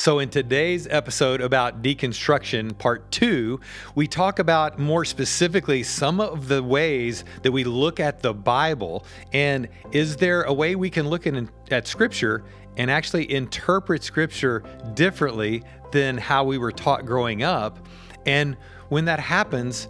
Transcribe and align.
So, 0.00 0.18
in 0.18 0.30
today's 0.30 0.86
episode 0.86 1.42
about 1.42 1.82
deconstruction, 1.82 2.78
part 2.78 3.10
two, 3.10 3.60
we 3.94 4.06
talk 4.06 4.38
about 4.38 4.78
more 4.78 5.04
specifically 5.04 5.82
some 5.82 6.22
of 6.22 6.48
the 6.48 6.62
ways 6.62 7.22
that 7.42 7.52
we 7.52 7.64
look 7.64 8.00
at 8.00 8.20
the 8.20 8.32
Bible. 8.32 9.04
And 9.34 9.68
is 9.92 10.16
there 10.16 10.44
a 10.44 10.54
way 10.54 10.74
we 10.74 10.88
can 10.88 11.10
look 11.10 11.26
at, 11.26 11.34
at 11.70 11.86
Scripture 11.86 12.44
and 12.78 12.90
actually 12.90 13.30
interpret 13.30 14.02
Scripture 14.02 14.62
differently 14.94 15.64
than 15.92 16.16
how 16.16 16.44
we 16.44 16.56
were 16.56 16.72
taught 16.72 17.04
growing 17.04 17.42
up? 17.42 17.86
And 18.24 18.56
when 18.88 19.04
that 19.04 19.20
happens, 19.20 19.88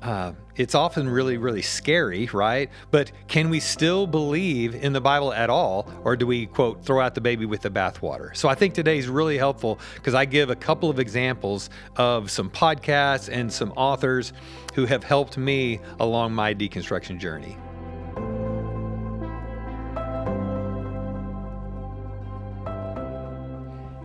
uh, 0.00 0.32
it's 0.56 0.74
often 0.74 1.08
really, 1.08 1.38
really 1.38 1.62
scary, 1.62 2.28
right? 2.32 2.70
But 2.90 3.10
can 3.28 3.48
we 3.48 3.60
still 3.60 4.06
believe 4.06 4.74
in 4.74 4.92
the 4.92 5.00
Bible 5.00 5.32
at 5.32 5.48
all? 5.48 5.88
Or 6.04 6.16
do 6.16 6.26
we, 6.26 6.46
quote, 6.46 6.84
throw 6.84 7.00
out 7.00 7.14
the 7.14 7.20
baby 7.20 7.46
with 7.46 7.62
the 7.62 7.70
bathwater? 7.70 8.36
So 8.36 8.48
I 8.48 8.54
think 8.54 8.74
today 8.74 8.98
is 8.98 9.08
really 9.08 9.38
helpful 9.38 9.78
because 9.94 10.14
I 10.14 10.24
give 10.24 10.50
a 10.50 10.56
couple 10.56 10.90
of 10.90 10.98
examples 10.98 11.70
of 11.96 12.30
some 12.30 12.50
podcasts 12.50 13.30
and 13.32 13.50
some 13.52 13.72
authors 13.72 14.32
who 14.74 14.84
have 14.86 15.04
helped 15.04 15.38
me 15.38 15.80
along 16.00 16.34
my 16.34 16.54
deconstruction 16.54 17.18
journey. 17.18 17.56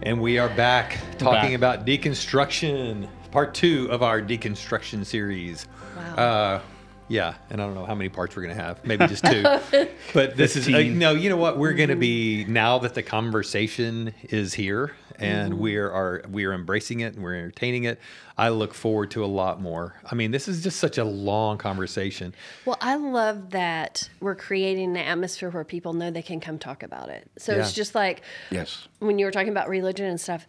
And 0.04 0.22
we 0.22 0.38
are 0.40 0.48
back 0.48 0.98
talking 1.18 1.50
back. 1.50 1.54
about 1.54 1.86
deconstruction, 1.86 3.10
part 3.32 3.54
two 3.54 3.90
of 3.92 4.02
our 4.02 4.22
deconstruction 4.22 5.06
series. 5.06 5.68
Wow. 5.98 6.16
Uh, 6.16 6.62
yeah, 7.10 7.36
and 7.50 7.62
I 7.62 7.66
don't 7.66 7.74
know 7.76 7.86
how 7.86 7.96
many 7.96 8.10
parts 8.10 8.36
we're 8.36 8.42
gonna 8.44 8.56
have. 8.56 8.84
Maybe 8.86 9.08
just 9.08 9.24
two. 9.24 9.44
but 10.14 10.36
this 10.36 10.56
is 10.56 10.68
uh, 10.68 10.80
no. 10.80 11.12
You 11.12 11.30
know 11.30 11.38
what? 11.38 11.58
We're 11.58 11.74
gonna 11.74 11.96
be 11.96 12.44
now 12.46 12.80
that 12.80 12.96
the 12.96 13.04
conversation 13.04 14.14
is 14.24 14.54
here 14.54 14.94
and 15.20 15.54
mm. 15.54 15.58
we 15.58 15.76
are 15.78 16.24
we 16.30 16.46
are 16.46 16.54
embracing 16.54 17.00
it 17.00 17.14
and 17.14 17.24
we're 17.24 17.36
entertaining 17.36 17.86
it. 17.86 18.00
I 18.38 18.50
look 18.50 18.74
forward 18.74 19.12
to 19.12 19.26
a 19.26 19.28
lot 19.28 19.60
more. 19.60 19.96
I 20.10 20.16
mean, 20.16 20.32
this 20.32 20.48
is 20.48 20.62
just 20.62 20.80
such 20.80 20.98
a 20.98 21.04
long 21.04 21.58
conversation. 21.58 22.36
Well, 22.66 22.78
I 22.82 22.96
love 22.96 23.50
that 23.52 24.10
we're 24.20 24.36
creating 24.36 24.92
an 24.92 24.98
atmosphere 24.98 25.50
where 25.50 25.64
people 25.64 25.94
know 25.94 26.12
they 26.12 26.22
can 26.22 26.40
come 26.40 26.60
talk 26.60 26.84
about 26.84 27.10
it. 27.10 27.30
So 27.38 27.54
yeah. 27.54 27.62
it's 27.62 27.74
just 27.74 27.96
like 27.96 28.22
yes, 28.52 28.88
when 29.00 29.18
you 29.18 29.26
were 29.26 29.32
talking 29.32 29.50
about 29.50 29.70
religion 29.70 30.06
and 30.06 30.22
stuff 30.22 30.46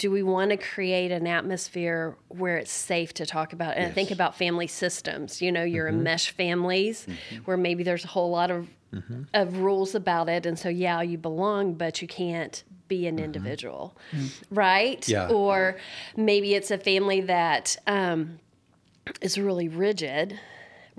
do 0.00 0.10
we 0.10 0.22
want 0.22 0.50
to 0.50 0.56
create 0.56 1.12
an 1.12 1.26
atmosphere 1.26 2.16
where 2.28 2.56
it's 2.56 2.72
safe 2.72 3.12
to 3.12 3.26
talk 3.26 3.52
about 3.52 3.76
and 3.76 3.88
yes. 3.88 3.94
think 3.94 4.10
about 4.10 4.34
family 4.34 4.66
systems 4.66 5.42
you 5.42 5.52
know 5.52 5.62
you're 5.62 5.86
mm-hmm. 5.86 5.98
in 5.98 6.02
mesh 6.02 6.30
families 6.30 7.06
mm-hmm. 7.06 7.42
where 7.44 7.58
maybe 7.58 7.82
there's 7.82 8.04
a 8.04 8.08
whole 8.08 8.30
lot 8.30 8.50
of 8.50 8.66
mm-hmm. 8.94 9.24
of 9.34 9.58
rules 9.58 9.94
about 9.94 10.30
it 10.30 10.46
and 10.46 10.58
so 10.58 10.70
yeah 10.70 11.02
you 11.02 11.18
belong 11.18 11.74
but 11.74 12.00
you 12.00 12.08
can't 12.08 12.64
be 12.88 13.06
an 13.06 13.16
mm-hmm. 13.16 13.26
individual 13.26 13.94
mm-hmm. 14.10 14.54
right 14.54 15.06
yeah. 15.06 15.28
or 15.28 15.76
maybe 16.16 16.54
it's 16.54 16.70
a 16.70 16.78
family 16.78 17.20
that 17.20 17.76
um, 17.86 18.38
is 19.20 19.38
really 19.38 19.68
rigid 19.68 20.40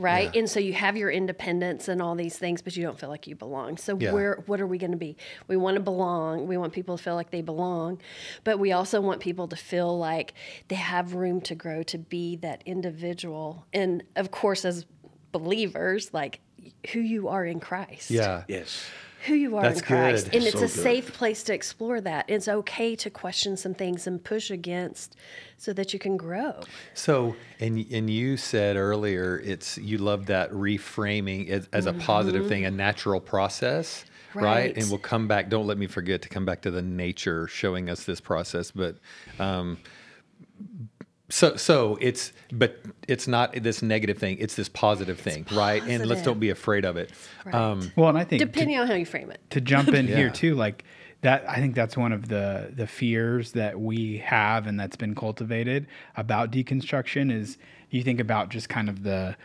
right? 0.02 0.30
Yeah. 0.34 0.40
And 0.40 0.50
so 0.50 0.60
you 0.60 0.74
have 0.74 0.98
your 0.98 1.10
independence 1.10 1.88
and 1.88 2.02
all 2.02 2.16
these 2.16 2.38
things, 2.38 2.62
but 2.62 2.76
you 2.76 2.84
don't 2.84 3.00
feel 3.00 3.10
like 3.10 3.28
you 3.28 3.36
belong. 3.36 3.78
So 3.78 3.98
yeah. 3.98 4.12
where 4.12 4.44
what 4.46 4.60
are 4.60 4.68
we 4.68 4.78
going 4.78 4.92
to 4.92 4.98
be? 4.98 5.18
We 5.48 5.58
want 5.58 5.76
to 5.76 5.82
belong. 5.82 6.48
We 6.48 6.58
want 6.58 6.74
people 6.74 6.98
to 6.98 7.04
feel 7.04 7.16
like 7.16 7.32
they 7.32 7.42
belong, 7.42 8.02
but 8.44 8.60
we 8.60 8.72
also 8.72 9.02
want 9.02 9.22
people 9.22 9.48
to 9.48 9.56
feel 9.56 9.98
like 9.98 10.34
they 10.68 10.76
have 10.76 11.14
room 11.14 11.42
to 11.42 11.56
grow 11.56 11.84
to 11.84 11.98
be 11.98 12.36
that 12.38 12.64
individual. 12.66 13.66
And 13.74 14.04
of 14.16 14.32
course, 14.32 14.66
as 14.66 14.86
believers, 15.32 16.14
like 16.14 16.42
who 16.92 17.00
you 17.00 17.28
are 17.28 17.46
in 17.46 17.60
Christ. 17.60 18.12
Yeah. 18.12 18.44
Yes 18.48 18.86
who 19.26 19.36
you 19.36 19.56
are 19.58 19.62
That's 19.62 19.80
in 19.80 19.86
Christ. 19.86 20.26
Good. 20.26 20.36
And 20.36 20.44
it's 20.46 20.54
so 20.54 20.60
a 20.60 20.62
good. 20.62 20.70
safe 20.70 21.14
place 21.14 21.44
to 21.44 21.54
explore 21.54 22.02
that. 22.02 22.26
It's 22.28 22.48
okay 22.48 22.96
to 22.96 23.10
question 23.10 23.56
some 23.56 23.74
things 23.74 24.08
and 24.08 24.24
push 24.24 24.50
against 24.50 25.16
so 25.58 25.74
that 25.74 25.94
you 25.94 26.00
can 26.00 26.18
grow. 26.18 26.62
So, 26.94 27.36
and 27.60 27.86
and 27.92 28.10
you 28.10 28.38
said 28.38 28.76
earlier 28.76 29.40
it's 29.44 29.78
you 29.78 29.98
love 29.98 30.26
that 30.28 30.52
reframing 30.52 31.50
as, 31.50 31.68
as 31.72 31.86
a 31.86 31.92
mm-hmm. 31.92 32.02
positive 32.02 32.48
thing, 32.48 32.66
a 32.66 32.72
natural 32.72 33.20
process. 33.20 34.06
Right. 34.34 34.44
right. 34.44 34.78
And 34.78 34.90
we'll 34.90 35.00
come 35.00 35.28
back. 35.28 35.50
Don't 35.50 35.68
let 35.68 35.78
me 35.78 35.88
forget 35.88 36.22
to 36.22 36.30
come 36.30 36.46
back 36.46 36.62
to 36.62 36.72
the 36.72 36.82
nature 36.82 37.48
showing 37.48 37.90
us 37.90 38.06
this 38.06 38.22
process. 38.22 38.72
But 38.72 38.96
um, 39.40 39.78
so 41.32 41.56
so 41.56 41.98
it's 42.02 42.34
but 42.52 42.80
it's 43.08 43.28
not 43.28 43.54
this 43.64 43.82
negative 43.82 44.18
thing 44.18 44.38
it's 44.40 44.56
this 44.56 44.70
positive 44.70 45.20
thing 45.20 45.42
it's 45.42 45.52
right 45.52 45.82
and 45.84 46.06
let's 46.06 46.22
don't 46.22 46.40
be 46.40 46.50
afraid 46.50 46.86
of 46.86 46.98
it 46.98 47.12
right. 47.46 47.56
um, 47.56 47.92
well 47.96 48.10
and 48.10 48.18
i 48.18 48.24
think 48.24 48.40
depending 48.40 48.76
to, 48.76 48.82
on 48.82 48.88
how 48.88 48.94
you 48.94 49.06
frame 49.06 49.32
it 49.32 49.40
to 49.50 49.62
jump 49.62 49.90
in 49.90 50.08
yeah. 50.08 50.16
here 50.16 50.30
too 50.30 50.56
like 50.56 50.84
that 51.22 51.48
i 51.50 51.56
think 51.56 51.74
that's 51.74 51.96
one 51.96 52.12
of 52.12 52.28
the 52.28 52.72
the 52.76 52.86
fears 52.86 53.54
that 53.54 53.80
we 53.80 54.18
have 54.18 54.68
and 54.68 54.80
that's 54.80 54.98
been 54.98 55.16
cultivated 55.16 55.88
about 56.18 56.52
deconstruction 56.52 57.32
is 57.32 57.58
you 57.90 58.04
think 58.04 58.20
about 58.20 58.50
just 58.50 58.68
kind 58.70 58.90
of 58.90 59.04
the 59.04 59.36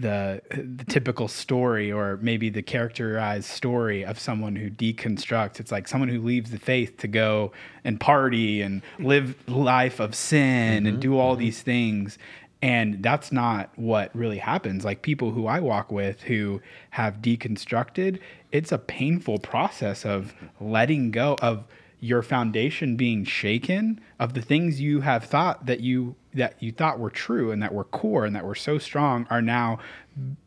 the 0.00 0.42
the 0.50 0.84
typical 0.84 1.28
story 1.28 1.90
or 1.90 2.18
maybe 2.22 2.50
the 2.50 2.62
characterized 2.62 3.48
story 3.48 4.04
of 4.04 4.18
someone 4.18 4.56
who 4.56 4.70
deconstructs. 4.70 5.60
It's 5.60 5.72
like 5.72 5.88
someone 5.88 6.08
who 6.08 6.20
leaves 6.20 6.50
the 6.50 6.58
faith 6.58 6.96
to 6.98 7.08
go 7.08 7.52
and 7.84 8.00
party 8.00 8.62
and 8.62 8.82
live 8.98 9.36
life 9.48 10.00
of 10.00 10.14
sin 10.14 10.84
mm-hmm, 10.84 10.86
and 10.86 11.00
do 11.00 11.18
all 11.18 11.32
mm-hmm. 11.32 11.40
these 11.40 11.62
things. 11.62 12.18
And 12.62 13.02
that's 13.02 13.32
not 13.32 13.70
what 13.76 14.14
really 14.14 14.36
happens. 14.36 14.84
Like 14.84 15.00
people 15.00 15.30
who 15.30 15.46
I 15.46 15.60
walk 15.60 15.90
with 15.90 16.22
who 16.22 16.60
have 16.90 17.22
deconstructed 17.22 18.18
it's 18.52 18.72
a 18.72 18.78
painful 18.78 19.38
process 19.38 20.04
of 20.04 20.34
letting 20.60 21.10
go 21.10 21.36
of 21.40 21.64
your 22.00 22.22
foundation 22.22 22.96
being 22.96 23.24
shaken 23.24 24.00
of 24.18 24.32
the 24.34 24.40
things 24.40 24.80
you 24.80 25.00
have 25.00 25.24
thought 25.24 25.66
that 25.66 25.80
you 25.80 26.14
that 26.34 26.54
you 26.60 26.72
thought 26.72 26.98
were 26.98 27.10
true 27.10 27.50
and 27.50 27.62
that 27.62 27.74
were 27.74 27.84
core 27.84 28.24
and 28.24 28.34
that 28.34 28.44
were 28.44 28.54
so 28.54 28.78
strong 28.78 29.26
are 29.30 29.42
now 29.42 29.78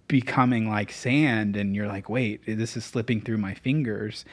becoming 0.08 0.68
like 0.68 0.92
sand. 0.92 1.56
And 1.56 1.76
you're 1.76 1.88
like 1.88 2.10
wait 2.10 2.42
this 2.46 2.76
is 2.76 2.84
slipping 2.84 3.22
through 3.22 3.38
my 3.38 3.54
fingers. 3.54 4.26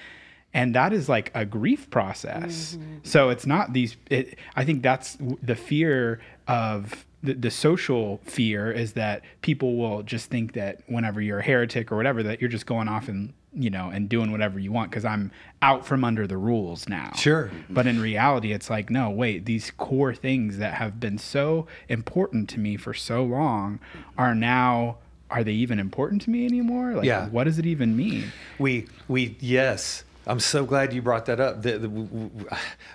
And 0.53 0.75
that 0.75 0.93
is 0.93 1.09
like 1.09 1.31
a 1.35 1.45
grief 1.45 1.91
process. 1.91 2.77
Mm-hmm. 2.77 2.97
so 3.03 3.29
it's 3.29 3.47
not 3.47 3.73
these 3.73 3.97
it, 4.09 4.39
i 4.57 4.65
think 4.65 4.83
that's 4.83 5.17
the 5.43 5.55
fear 5.55 6.21
of 6.49 7.07
the, 7.23 7.35
the 7.35 7.51
social 7.51 8.19
fear 8.25 8.73
is 8.73 8.95
that 8.95 9.23
people 9.43 9.77
will 9.77 10.03
just 10.03 10.31
think 10.31 10.55
that 10.55 10.81
whenever 10.87 11.21
you're 11.21 11.41
a 11.41 11.43
heretic 11.43 11.93
or 11.93 11.97
whatever 11.97 12.23
that 12.23 12.41
you're 12.41 12.51
just 12.51 12.67
going 12.67 12.89
off 12.89 13.09
and 13.09 13.35
you 13.53 13.71
know, 13.71 13.91
and 13.91 14.09
doing 14.09 14.31
whatever 14.31 14.59
you 14.59 14.71
want 14.71 14.91
because 14.91 15.05
I'm 15.05 15.33
out 15.61 15.85
from 15.85 16.05
under 16.05 16.27
the 16.27 16.37
rules 16.37 16.89
now. 16.89 17.13
Sure. 17.17 17.51
But 17.69 17.87
in 17.87 18.01
reality, 18.01 18.53
it's 18.53 18.71
like, 18.71 18.91
no, 18.91 19.11
wait, 19.11 19.45
these 19.45 19.73
core 19.73 20.15
things 20.15 20.59
that 20.59 20.75
have 20.75 21.01
been 21.01 21.19
so 21.19 21.67
important 21.89 22.49
to 22.51 22.61
me 22.61 22.77
for 22.77 22.95
so 22.95 23.25
long 23.25 23.81
are 24.17 24.35
now 24.35 24.99
are 25.31 25.45
they 25.45 25.53
even 25.53 25.79
important 25.79 26.23
to 26.23 26.31
me 26.31 26.45
anymore? 26.45 26.95
Like, 26.95 27.05
yeah. 27.05 27.29
what 27.29 27.45
does 27.45 27.59
it 27.59 27.67
even 27.67 27.97
mean? 27.97 28.33
We, 28.59 28.89
we, 29.07 29.37
yes. 29.39 30.03
I'm 30.27 30.41
so 30.41 30.65
glad 30.65 30.93
you 30.93 31.03
brought 31.03 31.27
that 31.27 31.39
up. 31.41 31.63
The, 31.63 31.73
the, 31.73 31.89
w- 31.89 32.07
w- 32.07 32.47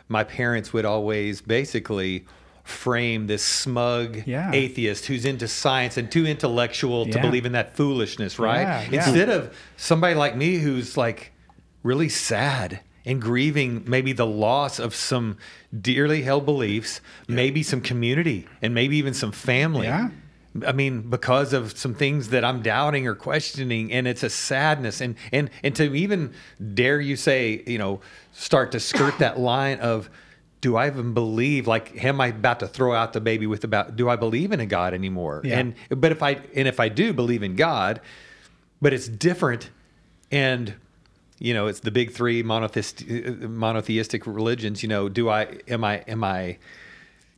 my 0.09 0.23
parents 0.23 0.73
would 0.73 0.85
always 0.85 1.41
basically 1.41 2.25
frame 2.65 3.27
this 3.27 3.45
smug 3.45 4.23
yeah. 4.25 4.51
atheist 4.51 5.05
who's 5.05 5.23
into 5.23 5.47
science 5.47 5.97
and 5.97 6.11
too 6.11 6.25
intellectual 6.25 7.05
to 7.05 7.21
believe 7.21 7.45
in 7.45 7.51
that 7.51 7.75
foolishness, 7.75 8.39
right? 8.39 8.89
Yeah, 8.91 9.05
Instead 9.05 9.29
of 9.29 9.55
somebody 9.77 10.15
like 10.15 10.35
me 10.35 10.57
who's 10.57 10.97
like 10.97 11.31
really 11.83 12.09
sad 12.09 12.81
and 13.05 13.21
grieving 13.21 13.83
maybe 13.85 14.13
the 14.13 14.25
loss 14.25 14.79
of 14.79 14.95
some 14.95 15.37
dearly 15.79 16.23
held 16.23 16.43
beliefs, 16.43 17.01
maybe 17.27 17.61
some 17.61 17.81
community, 17.81 18.47
and 18.63 18.73
maybe 18.73 18.97
even 18.97 19.13
some 19.13 19.31
family. 19.31 19.85
Yeah. 19.85 20.09
I 20.65 20.71
mean, 20.71 21.09
because 21.09 21.53
of 21.53 21.77
some 21.77 21.93
things 21.93 22.29
that 22.29 22.43
I'm 22.43 22.63
doubting 22.63 23.07
or 23.07 23.13
questioning, 23.13 23.91
and 23.91 24.07
it's 24.07 24.23
a 24.23 24.29
sadness, 24.29 25.01
and 25.01 25.15
and 25.31 25.51
and 25.63 25.75
to 25.75 25.93
even 25.93 26.33
dare 26.73 26.99
you 26.99 27.15
say, 27.15 27.61
you 27.67 27.77
know, 27.77 27.99
start 28.31 28.71
to 28.71 28.79
skirt 28.79 29.19
that 29.19 29.37
line 29.37 29.79
of 29.79 30.09
do 30.65 30.77
I 30.77 30.88
even 30.88 31.13
believe 31.13 31.67
like 31.67 32.03
am 32.03 32.19
I 32.19 32.29
about 32.29 32.59
to 32.62 32.67
throw 32.67 32.95
out 32.95 33.13
the 33.13 33.21
baby 33.21 33.45
with 33.45 33.63
about 33.63 33.95
do 33.95 34.09
I 34.09 34.15
believe 34.15 34.51
in 34.51 34.59
a 34.59 34.65
God 34.65 34.95
anymore? 34.95 35.41
Yeah. 35.44 35.59
And 35.59 35.75
but 35.89 36.12
if 36.12 36.23
I 36.23 36.39
and 36.56 36.67
if 36.67 36.79
I 36.79 36.89
do 36.89 37.13
believe 37.13 37.44
in 37.44 37.56
God, 37.56 38.01
but 38.81 38.91
it's 38.91 39.07
different 39.07 39.69
and 40.31 40.73
you 41.38 41.53
know, 41.53 41.67
it's 41.67 41.81
the 41.81 41.91
big 41.91 42.13
three 42.13 42.41
monotheistic, 42.41 43.07
monotheistic 43.41 44.25
religions, 44.25 44.81
you 44.81 44.89
know, 44.89 45.07
do 45.07 45.29
I 45.29 45.59
am 45.67 45.83
I 45.83 45.97
am 46.07 46.23
I 46.23 46.57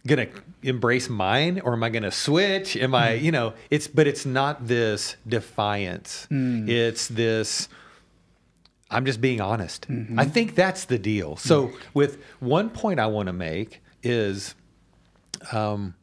going 0.07 0.25
to 0.25 0.41
embrace 0.63 1.09
mine 1.09 1.59
or 1.59 1.73
am 1.73 1.83
I 1.83 1.89
going 1.89 2.03
to 2.03 2.11
switch? 2.11 2.77
Am 2.77 2.95
I, 2.95 3.17
mm. 3.17 3.23
you 3.23 3.33
know, 3.33 3.55
it's 3.69 3.89
but 3.89 4.07
it's 4.07 4.25
not 4.25 4.67
this 4.67 5.17
defiance. 5.27 6.29
Mm. 6.31 6.69
It's 6.69 7.09
this 7.09 7.67
I'm 8.89 9.05
just 9.05 9.19
being 9.19 9.41
honest. 9.41 9.87
Mm-hmm. 9.89 10.19
I 10.19 10.25
think 10.25 10.55
that's 10.55 10.85
the 10.85 10.97
deal. 10.97 11.35
So, 11.35 11.71
with 11.93 12.23
one 12.39 12.69
point 12.69 12.99
I 12.99 13.07
want 13.07 13.27
to 13.27 13.33
make 13.33 13.81
is 14.01 14.55
um, 15.51 15.93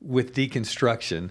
with 0.00 0.34
deconstruction, 0.34 1.30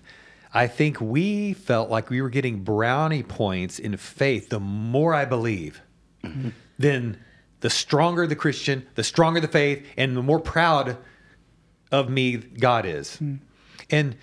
I 0.53 0.67
think 0.67 1.01
we 1.01 1.53
felt 1.53 1.89
like 1.89 2.09
we 2.09 2.21
were 2.21 2.29
getting 2.29 2.63
brownie 2.63 3.23
points 3.23 3.79
in 3.79 3.97
faith 3.97 4.49
the 4.49 4.59
more 4.59 5.13
I 5.13 5.25
believe. 5.25 5.81
Mm-hmm. 6.23 6.49
Then 6.77 7.19
the 7.61 7.69
stronger 7.69 8.25
the 8.25 8.35
Christian, 8.35 8.85
the 8.95 9.03
stronger 9.03 9.39
the 9.39 9.47
faith, 9.47 9.85
and 9.97 10.15
the 10.15 10.23
more 10.23 10.39
proud 10.39 10.97
of 11.91 12.09
me 12.09 12.37
God 12.37 12.85
is. 12.85 13.17
Hmm. 13.17 13.35
And 13.89 14.15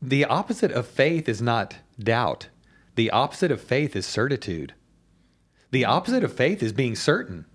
the 0.00 0.24
opposite 0.24 0.70
of 0.72 0.86
faith 0.86 1.28
is 1.28 1.40
not 1.40 1.76
doubt. 1.98 2.48
The 2.94 3.10
opposite 3.10 3.50
of 3.50 3.60
faith 3.60 3.96
is 3.96 4.06
certitude. 4.06 4.74
The 5.74 5.86
opposite 5.86 6.22
of 6.22 6.32
faith 6.32 6.62
is 6.62 6.72
being 6.72 6.94
certain. 6.94 7.46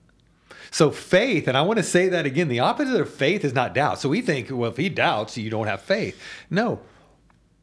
So 0.72 0.92
faith, 0.92 1.48
and 1.48 1.56
I 1.56 1.62
want 1.62 1.78
to 1.78 1.84
say 1.84 2.10
that 2.10 2.26
again, 2.26 2.50
the 2.50 2.60
opposite 2.60 3.00
of 3.00 3.10
faith 3.10 3.46
is 3.46 3.54
not 3.54 3.74
doubt. 3.74 4.02
So 4.02 4.10
we 4.10 4.22
think, 4.22 4.50
well, 4.52 4.70
if 4.70 4.76
he 4.76 4.90
doubts, 4.90 5.38
you 5.38 5.50
don't 5.50 5.68
have 5.68 5.82
faith. 5.82 6.22
No, 6.50 6.82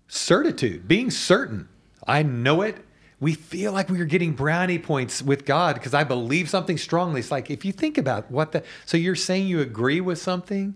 certitude, 0.08 0.88
being 0.88 1.10
certain. 1.10 1.68
I 2.06 2.22
know 2.22 2.62
it. 2.62 2.78
We 3.20 3.34
feel 3.34 3.72
like 3.72 3.90
we 3.90 4.00
are 4.00 4.06
getting 4.06 4.32
brownie 4.32 4.78
points 4.78 5.20
with 5.20 5.44
God 5.44 5.74
because 5.74 5.92
I 5.92 6.04
believe 6.04 6.48
something 6.48 6.78
strongly. 6.78 7.20
It's 7.20 7.30
like 7.30 7.50
if 7.50 7.66
you 7.66 7.72
think 7.72 7.98
about 7.98 8.30
what 8.30 8.52
the 8.52 8.62
so 8.86 8.96
you're 8.96 9.14
saying 9.14 9.48
you 9.48 9.60
agree 9.60 10.00
with 10.00 10.18
something, 10.18 10.74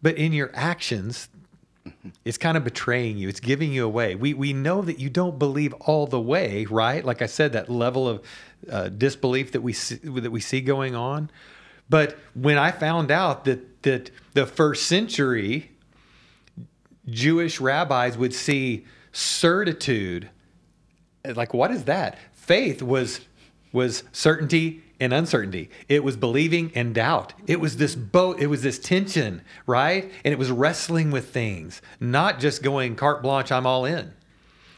but 0.00 0.16
in 0.16 0.32
your 0.32 0.50
actions, 0.54 1.28
it's 2.24 2.38
kind 2.38 2.56
of 2.56 2.64
betraying 2.64 3.18
you. 3.18 3.28
It's 3.28 3.40
giving 3.40 3.70
you 3.70 3.84
away. 3.84 4.14
We 4.14 4.32
we 4.32 4.54
know 4.54 4.80
that 4.80 4.98
you 4.98 5.10
don't 5.10 5.38
believe 5.38 5.74
all 5.74 6.06
the 6.06 6.20
way, 6.20 6.64
right? 6.70 7.04
Like 7.04 7.20
I 7.20 7.26
said, 7.26 7.52
that 7.52 7.68
level 7.68 8.08
of 8.08 8.22
uh, 8.70 8.88
disbelief 8.88 9.52
that 9.52 9.60
we 9.60 9.72
see, 9.72 9.96
that 9.96 10.30
we 10.30 10.40
see 10.40 10.60
going 10.60 10.94
on. 10.94 11.30
But 11.88 12.18
when 12.34 12.58
I 12.58 12.70
found 12.70 13.10
out 13.10 13.44
that 13.44 13.82
that 13.82 14.10
the 14.34 14.46
first 14.46 14.86
century 14.86 15.70
Jewish 17.08 17.60
rabbis 17.60 18.16
would 18.16 18.34
see 18.34 18.84
certitude, 19.12 20.30
like 21.24 21.54
what 21.54 21.70
is 21.70 21.84
that? 21.84 22.18
Faith 22.32 22.82
was 22.82 23.20
was 23.72 24.04
certainty 24.12 24.82
and 25.00 25.14
uncertainty. 25.14 25.70
It 25.88 26.04
was 26.04 26.16
believing 26.16 26.70
and 26.74 26.94
doubt. 26.94 27.32
It 27.46 27.58
was 27.58 27.78
this 27.78 27.94
boat, 27.94 28.40
it 28.40 28.48
was 28.48 28.62
this 28.62 28.78
tension, 28.78 29.42
right? 29.66 30.10
And 30.24 30.32
it 30.32 30.38
was 30.38 30.50
wrestling 30.50 31.10
with 31.10 31.30
things, 31.30 31.80
not 31.98 32.38
just 32.38 32.62
going 32.62 32.96
carte 32.96 33.22
blanche, 33.22 33.50
I'm 33.50 33.66
all 33.66 33.84
in. 33.84 34.12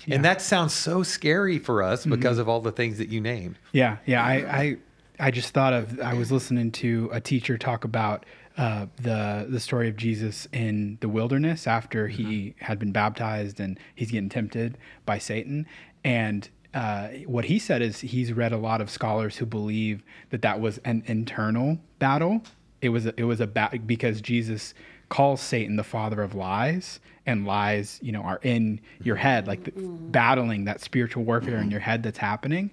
Yeah. 0.06 0.16
And 0.16 0.24
that 0.24 0.42
sounds 0.42 0.72
so 0.72 1.02
scary 1.02 1.58
for 1.58 1.82
us 1.82 2.00
mm-hmm. 2.00 2.10
because 2.10 2.38
of 2.38 2.48
all 2.48 2.60
the 2.60 2.72
things 2.72 2.98
that 2.98 3.08
you 3.08 3.20
named. 3.20 3.58
Yeah, 3.72 3.98
yeah. 4.06 4.24
I, 4.24 4.32
I 4.32 4.76
I 5.18 5.30
just 5.30 5.54
thought 5.54 5.72
of 5.72 6.00
I 6.00 6.14
was 6.14 6.32
listening 6.32 6.72
to 6.72 7.08
a 7.12 7.20
teacher 7.20 7.56
talk 7.56 7.84
about 7.84 8.26
uh, 8.56 8.86
the 8.96 9.46
the 9.48 9.60
story 9.60 9.88
of 9.88 9.96
Jesus 9.96 10.48
in 10.52 10.98
the 11.00 11.08
wilderness 11.08 11.66
after 11.66 12.08
mm-hmm. 12.08 12.28
he 12.28 12.54
had 12.58 12.78
been 12.78 12.92
baptized 12.92 13.60
and 13.60 13.78
he's 13.94 14.10
getting 14.10 14.28
tempted 14.28 14.78
by 15.06 15.18
Satan, 15.18 15.66
and 16.04 16.48
uh, 16.74 17.08
what 17.26 17.44
he 17.44 17.58
said 17.58 17.82
is 17.82 18.00
he's 18.00 18.32
read 18.32 18.52
a 18.52 18.56
lot 18.56 18.80
of 18.80 18.90
scholars 18.90 19.36
who 19.36 19.46
believe 19.46 20.02
that 20.30 20.42
that 20.42 20.60
was 20.60 20.78
an 20.78 21.02
internal 21.06 21.78
battle. 21.98 22.42
It 22.80 22.88
was 22.88 23.06
a, 23.06 23.14
it 23.16 23.24
was 23.24 23.40
a 23.40 23.46
battle 23.46 23.78
because 23.80 24.20
Jesus 24.20 24.74
calls 25.12 25.42
Satan 25.42 25.76
the 25.76 25.84
father 25.84 26.22
of 26.22 26.34
lies, 26.34 26.98
and 27.26 27.46
lies, 27.46 28.00
you 28.02 28.12
know, 28.12 28.22
are 28.22 28.40
in 28.42 28.80
your 29.02 29.16
head, 29.16 29.46
like 29.46 29.64
the, 29.64 29.72
battling 29.72 30.64
that 30.64 30.80
spiritual 30.80 31.22
warfare 31.22 31.58
in 31.58 31.70
your 31.70 31.80
head 31.80 32.02
that's 32.02 32.16
happening. 32.16 32.70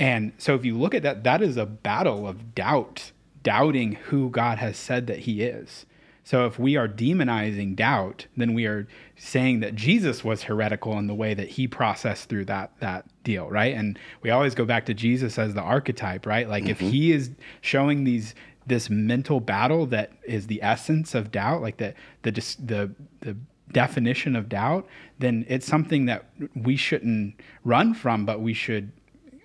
And 0.00 0.32
so, 0.36 0.56
if 0.56 0.64
you 0.64 0.76
look 0.76 0.96
at 0.96 1.04
that, 1.04 1.22
that 1.22 1.42
is 1.42 1.56
a 1.56 1.66
battle 1.66 2.26
of 2.26 2.56
doubt, 2.56 3.12
doubting 3.44 3.92
who 3.92 4.30
God 4.30 4.58
has 4.58 4.76
said 4.76 5.06
that 5.06 5.20
He 5.20 5.42
is. 5.42 5.86
So 6.24 6.46
if 6.46 6.58
we 6.58 6.76
are 6.76 6.86
demonizing 6.86 7.74
doubt, 7.74 8.26
then 8.36 8.54
we 8.54 8.66
are 8.66 8.86
saying 9.16 9.60
that 9.60 9.74
Jesus 9.74 10.22
was 10.22 10.44
heretical 10.44 10.98
in 10.98 11.06
the 11.06 11.14
way 11.14 11.34
that 11.34 11.48
he 11.48 11.66
processed 11.66 12.28
through 12.28 12.44
that 12.44 12.70
that 12.78 13.06
deal, 13.24 13.48
right? 13.48 13.74
And 13.74 13.98
we 14.22 14.30
always 14.30 14.54
go 14.54 14.64
back 14.64 14.86
to 14.86 14.94
Jesus 14.94 15.38
as 15.38 15.54
the 15.54 15.62
archetype, 15.62 16.26
right? 16.26 16.48
Like 16.48 16.64
mm-hmm. 16.64 16.70
if 16.70 16.80
he 16.80 17.10
is 17.10 17.30
showing 17.62 18.04
these 18.04 18.34
this 18.70 18.88
mental 18.88 19.40
battle 19.40 19.84
that 19.86 20.12
is 20.24 20.46
the 20.46 20.62
essence 20.62 21.14
of 21.14 21.30
doubt, 21.30 21.60
like 21.60 21.76
the 21.76 21.92
the 22.22 22.30
the 22.32 22.90
the 23.20 23.36
definition 23.72 24.34
of 24.34 24.48
doubt, 24.48 24.86
then 25.18 25.44
it's 25.48 25.66
something 25.66 26.06
that 26.06 26.24
we 26.54 26.76
shouldn't 26.76 27.34
run 27.64 27.92
from, 27.92 28.24
but 28.24 28.40
we 28.40 28.54
should 28.54 28.92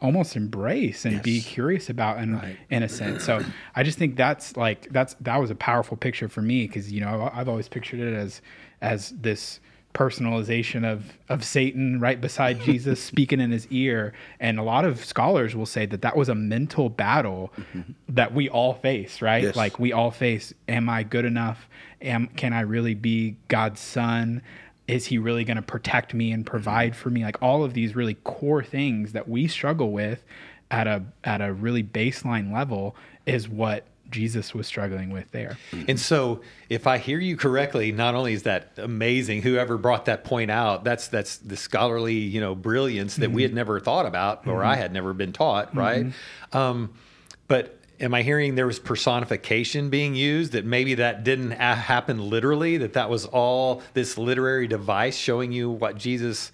almost 0.02 0.36
embrace 0.36 1.06
and 1.06 1.16
yes. 1.16 1.24
be 1.24 1.42
curious 1.42 1.90
about 1.90 2.20
in, 2.20 2.36
right. 2.36 2.58
in 2.70 2.84
a 2.84 2.90
sense. 2.90 3.24
So 3.24 3.42
I 3.76 3.84
just 3.84 3.98
think 3.98 4.16
that's 4.16 4.56
like 4.56 4.88
that's 4.92 5.16
that 5.22 5.38
was 5.38 5.50
a 5.52 5.56
powerful 5.56 5.98
picture 5.98 6.30
for 6.30 6.42
me 6.42 6.68
because 6.68 6.92
you 6.92 7.02
know 7.02 7.30
I've 7.34 7.50
always 7.50 7.68
pictured 7.68 8.00
it 8.00 8.14
as 8.14 8.42
as 8.82 9.10
this 9.10 9.60
personalization 9.96 10.84
of 10.86 11.18
of 11.30 11.44
Satan 11.44 12.00
right 12.00 12.22
beside 12.22 12.62
Jesus 12.70 13.02
speaking 13.02 13.40
in 13.40 13.52
his 13.52 13.66
ear. 13.68 14.14
And 14.40 14.60
a 14.60 14.64
lot 14.64 14.86
of 14.86 15.04
scholars 15.04 15.56
will 15.56 15.66
say 15.66 15.88
that 15.88 16.04
that 16.04 16.16
was 16.16 16.30
a 16.30 16.36
mental 16.36 16.90
battle 16.90 17.52
mm-hmm. 17.58 17.94
that 18.10 18.34
we 18.34 18.50
all 18.50 18.76
face 18.76 19.22
right? 19.22 19.44
Yes. 19.44 19.56
like 19.56 19.80
we 19.80 19.92
all 19.94 20.12
face 20.12 20.54
am 20.68 20.90
I 20.90 21.02
good 21.02 21.26
enough? 21.26 21.68
Am 22.02 22.28
can 22.28 22.54
I 22.54 22.62
really 22.62 22.94
be 22.94 23.38
God's 23.48 23.80
son? 23.80 24.44
Is 24.88 25.08
he 25.08 25.18
really 25.18 25.44
going 25.44 25.58
to 25.58 25.64
protect 25.64 26.14
me 26.14 26.32
and 26.32 26.46
provide 26.46 26.96
for 26.96 27.10
me? 27.10 27.24
Like 27.24 27.42
all 27.42 27.64
of 27.64 27.74
these 27.74 27.96
really 27.96 28.14
core 28.14 28.64
things 28.64 29.14
that 29.14 29.28
we 29.28 29.48
struggle 29.48 29.92
with 29.92 30.24
at 30.70 30.86
a 30.86 31.04
at 31.24 31.42
a 31.42 31.54
really 31.54 31.84
baseline 31.84 32.54
level 32.54 32.96
is 33.26 33.48
what 33.50 33.86
Jesus 34.10 34.54
was 34.54 34.68
struggling 34.68 35.10
with 35.10 35.32
there. 35.32 35.58
And 35.88 36.00
so, 36.00 36.42
if 36.70 36.88
I 36.88 36.98
hear 36.98 37.20
you 37.20 37.38
correctly, 37.38 37.92
not 37.92 38.16
only 38.16 38.34
is 38.34 38.44
that 38.44 38.72
amazing, 38.78 39.42
whoever 39.42 39.78
brought 39.78 40.06
that 40.06 40.24
point 40.24 40.52
out, 40.52 40.84
that's 40.84 41.08
that's 41.08 41.38
the 41.38 41.58
scholarly, 41.58 42.16
you 42.16 42.42
know, 42.42 42.56
brilliance 42.56 43.16
that 43.16 43.28
mm-hmm. 43.28 43.36
we 43.36 43.42
had 43.44 43.54
never 43.54 43.80
thought 43.80 44.06
about, 44.06 44.48
or 44.48 44.60
mm-hmm. 44.60 44.68
I 44.68 44.76
had 44.76 44.94
never 44.94 45.14
been 45.14 45.34
taught, 45.34 45.70
mm-hmm. 45.70 45.80
right? 45.80 46.06
Um, 46.54 46.94
but 47.48 47.78
am 48.00 48.14
I 48.14 48.22
hearing 48.22 48.56
there 48.56 48.68
was 48.68 48.80
personification 48.80 49.90
being 49.90 50.16
used 50.16 50.52
that 50.52 50.66
maybe 50.66 50.96
that 50.96 51.24
didn't 51.24 51.52
happen 51.52 52.30
literally 52.30 52.78
that 52.78 52.94
that 52.94 53.10
was 53.10 53.26
all 53.26 53.82
this 53.94 54.18
literary 54.18 54.68
device 54.68 55.16
showing 55.16 55.52
you 55.52 55.70
what 55.70 55.98
Jesus 55.98 56.52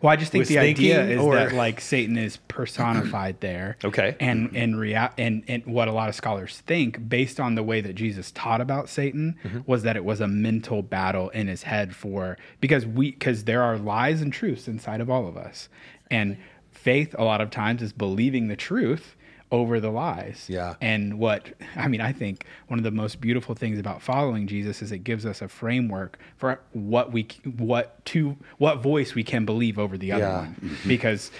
well, 0.00 0.12
I 0.12 0.16
just 0.16 0.32
think 0.32 0.46
the 0.46 0.58
idea 0.58 1.04
is 1.04 1.20
or... 1.20 1.34
that 1.34 1.52
like 1.52 1.80
Satan 1.80 2.16
is 2.16 2.36
personified 2.48 3.40
there. 3.40 3.76
Okay. 3.84 4.16
And 4.20 4.54
and 4.54 4.78
rea- 4.78 5.10
and 5.18 5.42
and 5.48 5.64
what 5.66 5.88
a 5.88 5.92
lot 5.92 6.08
of 6.08 6.14
scholars 6.14 6.62
think, 6.66 7.08
based 7.08 7.40
on 7.40 7.54
the 7.54 7.62
way 7.62 7.80
that 7.80 7.94
Jesus 7.94 8.30
taught 8.30 8.60
about 8.60 8.88
Satan, 8.88 9.36
mm-hmm. 9.42 9.60
was 9.66 9.82
that 9.82 9.96
it 9.96 10.04
was 10.04 10.20
a 10.20 10.28
mental 10.28 10.82
battle 10.82 11.28
in 11.30 11.48
his 11.48 11.64
head 11.64 11.94
for 11.94 12.38
because 12.60 12.86
we 12.86 13.12
because 13.12 13.44
there 13.44 13.62
are 13.62 13.76
lies 13.76 14.22
and 14.22 14.32
truths 14.32 14.68
inside 14.68 15.00
of 15.00 15.10
all 15.10 15.26
of 15.26 15.36
us, 15.36 15.68
and 16.10 16.36
faith 16.70 17.14
a 17.18 17.24
lot 17.24 17.40
of 17.40 17.50
times 17.50 17.82
is 17.82 17.92
believing 17.92 18.48
the 18.48 18.56
truth 18.56 19.16
over 19.50 19.80
the 19.80 19.90
lies. 19.90 20.46
Yeah. 20.48 20.74
And 20.80 21.18
what 21.18 21.54
I 21.76 21.88
mean, 21.88 22.00
I 22.00 22.12
think 22.12 22.44
one 22.68 22.78
of 22.78 22.84
the 22.84 22.90
most 22.90 23.20
beautiful 23.20 23.54
things 23.54 23.78
about 23.78 24.02
following 24.02 24.46
Jesus 24.46 24.82
is 24.82 24.92
it 24.92 24.98
gives 24.98 25.24
us 25.24 25.40
a 25.42 25.48
framework 25.48 26.18
for 26.36 26.60
what 26.72 27.12
we 27.12 27.28
what 27.56 28.04
to 28.06 28.36
what 28.58 28.82
voice 28.82 29.14
we 29.14 29.24
can 29.24 29.44
believe 29.44 29.78
over 29.78 29.96
the 29.96 30.12
other 30.12 30.24
yeah. 30.24 30.38
one. 30.38 30.56
Mm-hmm. 30.62 30.88
Because 30.88 31.30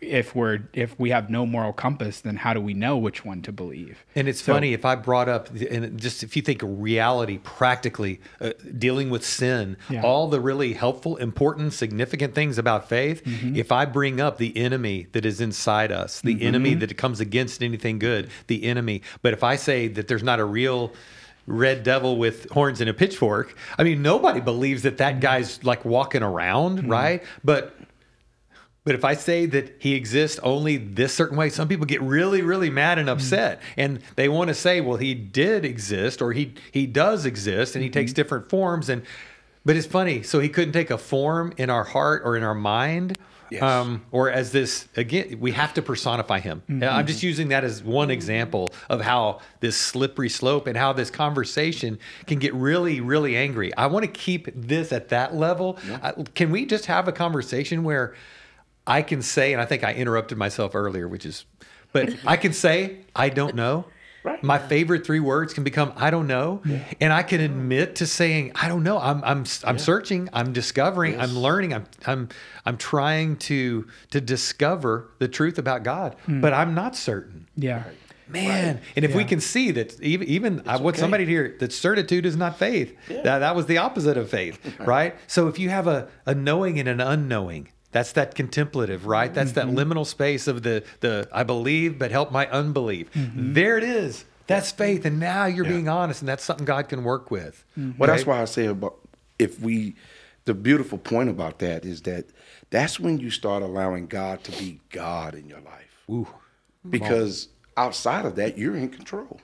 if 0.00 0.34
we're 0.34 0.60
if 0.72 0.98
we 0.98 1.10
have 1.10 1.30
no 1.30 1.46
moral 1.46 1.72
compass 1.72 2.20
then 2.20 2.36
how 2.36 2.52
do 2.52 2.60
we 2.60 2.74
know 2.74 2.96
which 2.96 3.24
one 3.24 3.40
to 3.40 3.52
believe 3.52 4.04
and 4.16 4.26
it's 4.28 4.42
so, 4.42 4.52
funny 4.52 4.72
if 4.72 4.84
i 4.84 4.96
brought 4.96 5.28
up 5.28 5.48
and 5.50 6.00
just 6.00 6.24
if 6.24 6.36
you 6.36 6.42
think 6.42 6.62
of 6.62 6.80
reality 6.80 7.38
practically 7.38 8.20
uh, 8.40 8.50
dealing 8.78 9.10
with 9.10 9.24
sin 9.24 9.76
yeah. 9.88 10.02
all 10.02 10.26
the 10.26 10.40
really 10.40 10.72
helpful 10.72 11.16
important 11.18 11.72
significant 11.72 12.34
things 12.34 12.58
about 12.58 12.88
faith 12.88 13.22
mm-hmm. 13.24 13.54
if 13.54 13.70
i 13.70 13.84
bring 13.84 14.20
up 14.20 14.38
the 14.38 14.56
enemy 14.56 15.06
that 15.12 15.24
is 15.24 15.40
inside 15.40 15.92
us 15.92 16.20
the 16.20 16.34
mm-hmm. 16.34 16.46
enemy 16.46 16.74
that 16.74 16.96
comes 16.96 17.20
against 17.20 17.62
anything 17.62 17.98
good 17.98 18.28
the 18.48 18.64
enemy 18.64 19.00
but 19.22 19.32
if 19.32 19.44
i 19.44 19.54
say 19.54 19.86
that 19.86 20.08
there's 20.08 20.24
not 20.24 20.40
a 20.40 20.44
real 20.44 20.92
red 21.46 21.82
devil 21.82 22.16
with 22.16 22.48
horns 22.50 22.80
and 22.80 22.88
a 22.88 22.94
pitchfork. 22.94 23.56
I 23.76 23.82
mean, 23.82 24.02
nobody 24.02 24.40
believes 24.40 24.82
that 24.82 24.98
that 24.98 25.20
guy's 25.20 25.62
like 25.64 25.84
walking 25.84 26.22
around, 26.22 26.80
mm-hmm. 26.80 26.90
right? 26.90 27.24
But 27.42 27.76
but 28.90 28.96
if 28.96 29.04
I 29.04 29.14
say 29.14 29.46
that 29.46 29.76
he 29.78 29.94
exists 29.94 30.40
only 30.42 30.76
this 30.76 31.14
certain 31.14 31.36
way, 31.36 31.48
some 31.48 31.68
people 31.68 31.86
get 31.86 32.02
really, 32.02 32.42
really 32.42 32.70
mad 32.70 32.98
and 32.98 33.08
upset. 33.08 33.60
Mm-hmm. 33.60 33.80
And 33.80 34.00
they 34.16 34.28
want 34.28 34.48
to 34.48 34.54
say, 34.54 34.80
well, 34.80 34.96
he 34.96 35.14
did 35.14 35.64
exist 35.64 36.20
or 36.20 36.32
he 36.32 36.54
he 36.72 36.88
does 36.88 37.24
exist 37.24 37.76
and 37.76 37.84
he 37.84 37.88
mm-hmm. 37.88 38.00
takes 38.00 38.12
different 38.12 38.50
forms. 38.50 38.88
And 38.88 39.02
but 39.64 39.76
it's 39.76 39.86
funny. 39.86 40.24
So 40.24 40.40
he 40.40 40.48
couldn't 40.48 40.72
take 40.72 40.90
a 40.90 40.98
form 40.98 41.52
in 41.56 41.70
our 41.70 41.84
heart 41.84 42.22
or 42.24 42.36
in 42.36 42.42
our 42.42 42.52
mind. 42.52 43.16
Yes. 43.48 43.62
Um, 43.62 44.04
or 44.10 44.28
as 44.28 44.50
this 44.50 44.88
again, 44.96 45.38
we 45.38 45.52
have 45.52 45.72
to 45.74 45.82
personify 45.82 46.40
him. 46.40 46.64
Mm-hmm. 46.68 46.82
I'm 46.82 47.06
just 47.06 47.22
using 47.22 47.50
that 47.50 47.62
as 47.62 47.84
one 47.84 48.10
example 48.10 48.74
of 48.88 49.02
how 49.02 49.38
this 49.60 49.76
slippery 49.76 50.28
slope 50.28 50.66
and 50.66 50.76
how 50.76 50.92
this 50.92 51.10
conversation 51.10 52.00
can 52.26 52.40
get 52.40 52.52
really, 52.54 53.00
really 53.00 53.36
angry. 53.36 53.72
I 53.76 53.86
want 53.86 54.04
to 54.04 54.10
keep 54.10 54.48
this 54.52 54.90
at 54.90 55.10
that 55.10 55.36
level. 55.36 55.78
Yeah. 55.86 55.98
I, 56.02 56.22
can 56.34 56.50
we 56.50 56.66
just 56.66 56.86
have 56.86 57.06
a 57.06 57.12
conversation 57.12 57.84
where 57.84 58.16
I 58.86 59.02
can 59.02 59.22
say, 59.22 59.52
and 59.52 59.60
I 59.60 59.66
think 59.66 59.84
I 59.84 59.94
interrupted 59.94 60.38
myself 60.38 60.74
earlier, 60.74 61.06
which 61.06 61.26
is, 61.26 61.44
but 61.92 62.14
I 62.26 62.36
can 62.36 62.52
say, 62.52 63.00
I 63.14 63.28
don't 63.28 63.54
know. 63.54 63.86
Right. 64.22 64.42
My 64.42 64.58
favorite 64.58 65.06
three 65.06 65.20
words 65.20 65.54
can 65.54 65.64
become 65.64 65.94
I 65.96 66.10
don't 66.10 66.26
know, 66.26 66.60
yeah. 66.66 66.84
and 67.00 67.10
I 67.10 67.22
can 67.22 67.40
admit 67.40 67.96
to 67.96 68.06
saying 68.06 68.52
I 68.54 68.68
don't 68.68 68.82
know. 68.82 68.98
I'm 68.98 69.24
I'm 69.24 69.44
I'm 69.64 69.76
yeah. 69.76 69.82
searching. 69.82 70.28
I'm 70.34 70.52
discovering. 70.52 71.14
Yes. 71.14 71.22
I'm 71.22 71.38
learning. 71.38 71.72
I'm 71.72 71.86
I'm 72.06 72.28
I'm 72.66 72.76
trying 72.76 73.36
to 73.36 73.88
to 74.10 74.20
discover 74.20 75.08
the 75.20 75.28
truth 75.28 75.58
about 75.58 75.84
God, 75.84 76.16
mm. 76.26 76.42
but 76.42 76.52
I'm 76.52 76.74
not 76.74 76.96
certain. 76.96 77.48
Yeah. 77.56 77.84
Man, 78.28 78.76
right. 78.76 78.84
and 78.94 79.04
if 79.04 79.12
yeah. 79.12 79.16
we 79.16 79.24
can 79.24 79.40
see 79.40 79.70
that 79.72 80.00
even 80.02 80.28
even 80.28 80.62
I 80.66 80.76
want 80.76 80.96
okay. 80.96 81.00
somebody 81.00 81.24
here 81.24 81.56
that 81.58 81.72
certitude 81.72 82.26
is 82.26 82.36
not 82.36 82.58
faith. 82.58 82.94
Yeah. 83.08 83.22
That 83.22 83.38
that 83.38 83.56
was 83.56 83.66
the 83.66 83.78
opposite 83.78 84.16
of 84.16 84.28
faith, 84.28 84.78
right? 84.80 85.16
So 85.26 85.48
if 85.48 85.58
you 85.58 85.70
have 85.70 85.86
a, 85.86 86.08
a 86.26 86.34
knowing 86.34 86.78
and 86.78 86.88
an 86.88 87.00
unknowing, 87.00 87.68
that's 87.92 88.12
that 88.12 88.34
contemplative, 88.34 89.06
right? 89.06 89.32
That's 89.32 89.52
mm-hmm. 89.52 89.74
that 89.74 89.86
liminal 89.86 90.06
space 90.06 90.46
of 90.46 90.62
the 90.62 90.84
the 91.00 91.28
I 91.32 91.42
believe 91.42 91.98
but 91.98 92.10
help 92.10 92.30
my 92.32 92.48
unbelief. 92.48 93.12
Mm-hmm. 93.12 93.54
There 93.54 93.78
it 93.78 93.84
is. 93.84 94.24
That's 94.46 94.72
faith, 94.72 95.04
and 95.04 95.20
now 95.20 95.46
you're 95.46 95.64
yeah. 95.64 95.72
being 95.72 95.88
honest, 95.88 96.22
and 96.22 96.28
that's 96.28 96.42
something 96.42 96.64
God 96.64 96.88
can 96.88 97.04
work 97.04 97.30
with. 97.30 97.64
Mm-hmm. 97.78 97.98
Well, 97.98 98.08
right? 98.08 98.16
that's 98.16 98.26
why 98.26 98.42
I 98.42 98.46
say 98.46 98.66
about 98.66 98.96
if 99.38 99.60
we, 99.60 99.94
the 100.44 100.54
beautiful 100.54 100.98
point 100.98 101.30
about 101.30 101.60
that 101.60 101.84
is 101.84 102.02
that 102.02 102.26
that's 102.70 102.98
when 102.98 103.18
you 103.18 103.30
start 103.30 103.62
allowing 103.62 104.06
God 104.06 104.42
to 104.44 104.52
be 104.52 104.80
God 104.90 105.34
in 105.34 105.48
your 105.48 105.60
life. 105.60 106.02
Ooh, 106.10 106.26
because 106.88 107.48
outside 107.76 108.24
of 108.24 108.36
that, 108.36 108.58
you're 108.58 108.76
in 108.76 108.88
control. 108.88 109.40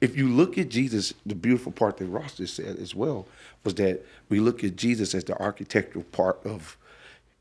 If 0.00 0.16
you 0.16 0.28
look 0.28 0.58
at 0.58 0.68
Jesus, 0.68 1.12
the 1.26 1.34
beautiful 1.34 1.72
part 1.72 1.96
that 1.96 2.06
Ross 2.06 2.34
just 2.34 2.54
said 2.54 2.76
as 2.76 2.94
well 2.94 3.26
was 3.64 3.74
that 3.74 4.04
we 4.28 4.38
look 4.38 4.62
at 4.62 4.76
Jesus 4.76 5.14
as 5.14 5.24
the 5.24 5.40
architectural 5.40 6.04
part 6.04 6.40
of, 6.44 6.76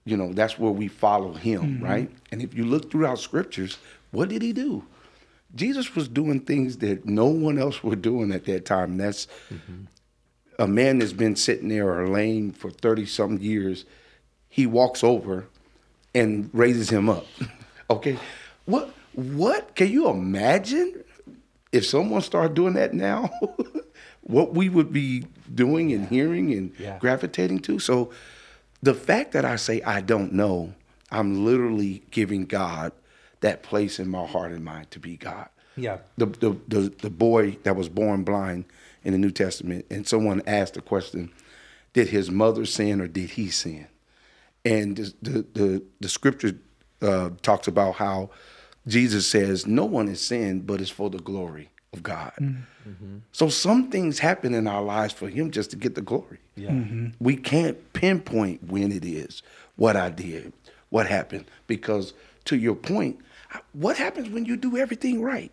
you 0.08 0.16
know, 0.16 0.32
that's 0.32 0.58
where 0.58 0.72
we 0.72 0.88
follow 0.88 1.34
him, 1.34 1.62
mm-hmm. 1.62 1.84
right? 1.84 2.12
And 2.32 2.42
if 2.42 2.54
you 2.54 2.64
look 2.66 2.90
throughout 2.90 3.20
scriptures, 3.20 3.78
what 4.12 4.30
did 4.30 4.42
he 4.42 4.54
do? 4.54 4.86
Jesus 5.54 5.96
was 5.96 6.08
doing 6.08 6.40
things 6.40 6.78
that 6.78 7.06
no 7.06 7.26
one 7.26 7.60
else 7.60 7.84
was 7.84 7.98
doing 7.98 8.32
at 8.32 8.46
that 8.46 8.66
time. 8.66 8.98
That's 8.98 9.28
mm-hmm. 9.52 9.84
a 10.60 10.68
man 10.68 11.00
that's 11.00 11.12
been 11.12 11.36
sitting 11.36 11.68
there 11.68 11.90
or 11.90 12.08
laying 12.08 12.52
for 12.52 12.72
30 12.72 13.06
some 13.06 13.38
years. 13.40 13.84
He 14.48 14.66
walks 14.66 15.04
over 15.04 15.48
and 16.16 16.50
raises 16.54 16.90
him 16.90 17.10
up. 17.10 17.26
okay. 17.90 18.18
What 18.66 18.94
what 19.14 19.76
can 19.76 19.90
you 19.92 20.10
imagine 20.10 21.04
if 21.72 21.86
someone 21.86 22.22
started 22.22 22.54
doing 22.54 22.76
that 22.76 22.94
now? 22.94 23.30
what 24.22 24.54
we 24.54 24.70
would 24.70 24.94
be 24.94 25.26
doing 25.54 25.92
and 25.92 26.08
hearing 26.08 26.54
and 26.54 26.72
yeah. 26.78 26.98
gravitating 27.00 27.60
to. 27.60 27.80
So 27.80 28.12
the 28.82 28.94
fact 28.94 29.32
that 29.32 29.46
I 29.46 29.56
say 29.56 29.82
I 29.82 30.02
don't 30.02 30.34
know, 30.34 30.74
I'm 31.12 31.46
literally 31.46 32.04
giving 32.12 32.46
God 32.46 32.92
that 33.42 33.64
place 33.64 34.00
in 34.00 34.10
my 34.10 34.26
heart 34.26 34.52
and 34.52 34.64
mind 34.64 34.92
to 34.92 35.00
be 35.00 35.18
God. 35.18 35.50
Yeah. 35.76 36.00
The, 36.18 36.26
the 36.26 36.58
the 36.68 36.94
the 37.02 37.10
boy 37.10 37.58
that 37.64 37.76
was 37.76 37.90
born 37.90 38.24
blind 38.24 38.66
in 39.04 39.14
the 39.14 39.20
New 39.20 39.32
Testament, 39.32 39.86
and 39.90 40.08
someone 40.08 40.42
asked 40.48 40.74
the 40.74 40.82
question, 40.82 41.32
did 41.94 42.10
his 42.10 42.32
mother 42.32 42.66
sin 42.66 43.00
or 43.00 43.08
did 43.08 43.32
he 43.32 43.50
sin? 43.50 43.88
And 44.66 44.98
the 44.98 45.14
the 45.22 45.46
the, 45.54 45.84
the 46.00 46.10
scripture 46.10 46.58
uh, 47.02 47.30
talks 47.42 47.68
about 47.68 47.96
how 47.96 48.32
Jesus 48.88 49.28
says, 49.28 49.68
no 49.68 49.86
one 49.86 50.08
is 50.08 50.22
sinned, 50.22 50.66
but 50.66 50.82
it's 50.82 50.90
for 50.90 51.10
the 51.10 51.20
glory 51.20 51.70
of 51.94 52.02
God. 52.04 52.34
Mm-hmm. 52.40 53.18
So 53.32 53.50
some 53.50 53.90
things 53.92 54.20
happen 54.20 54.54
in 54.54 54.66
our 54.68 54.82
lives 54.82 55.14
for 55.14 55.30
him 55.30 55.52
just 55.52 55.72
to 55.72 55.76
get 55.76 55.96
the 55.96 56.02
glory. 56.02 56.40
Yeah. 56.58 56.72
Mm-hmm. 56.72 57.08
We 57.20 57.36
can't 57.36 57.94
pinpoint 57.94 58.64
when 58.64 58.92
it 58.92 59.06
is, 59.06 59.44
what 59.76 59.96
I 59.96 60.10
did, 60.10 60.54
what 60.90 61.08
happened, 61.08 61.46
because 61.68 62.14
to 62.46 62.58
your 62.58 62.76
point, 62.76 63.20
what 63.74 63.98
happens 63.98 64.30
when 64.30 64.46
you 64.46 64.58
do 64.58 64.78
everything 64.78 65.22
right 65.22 65.52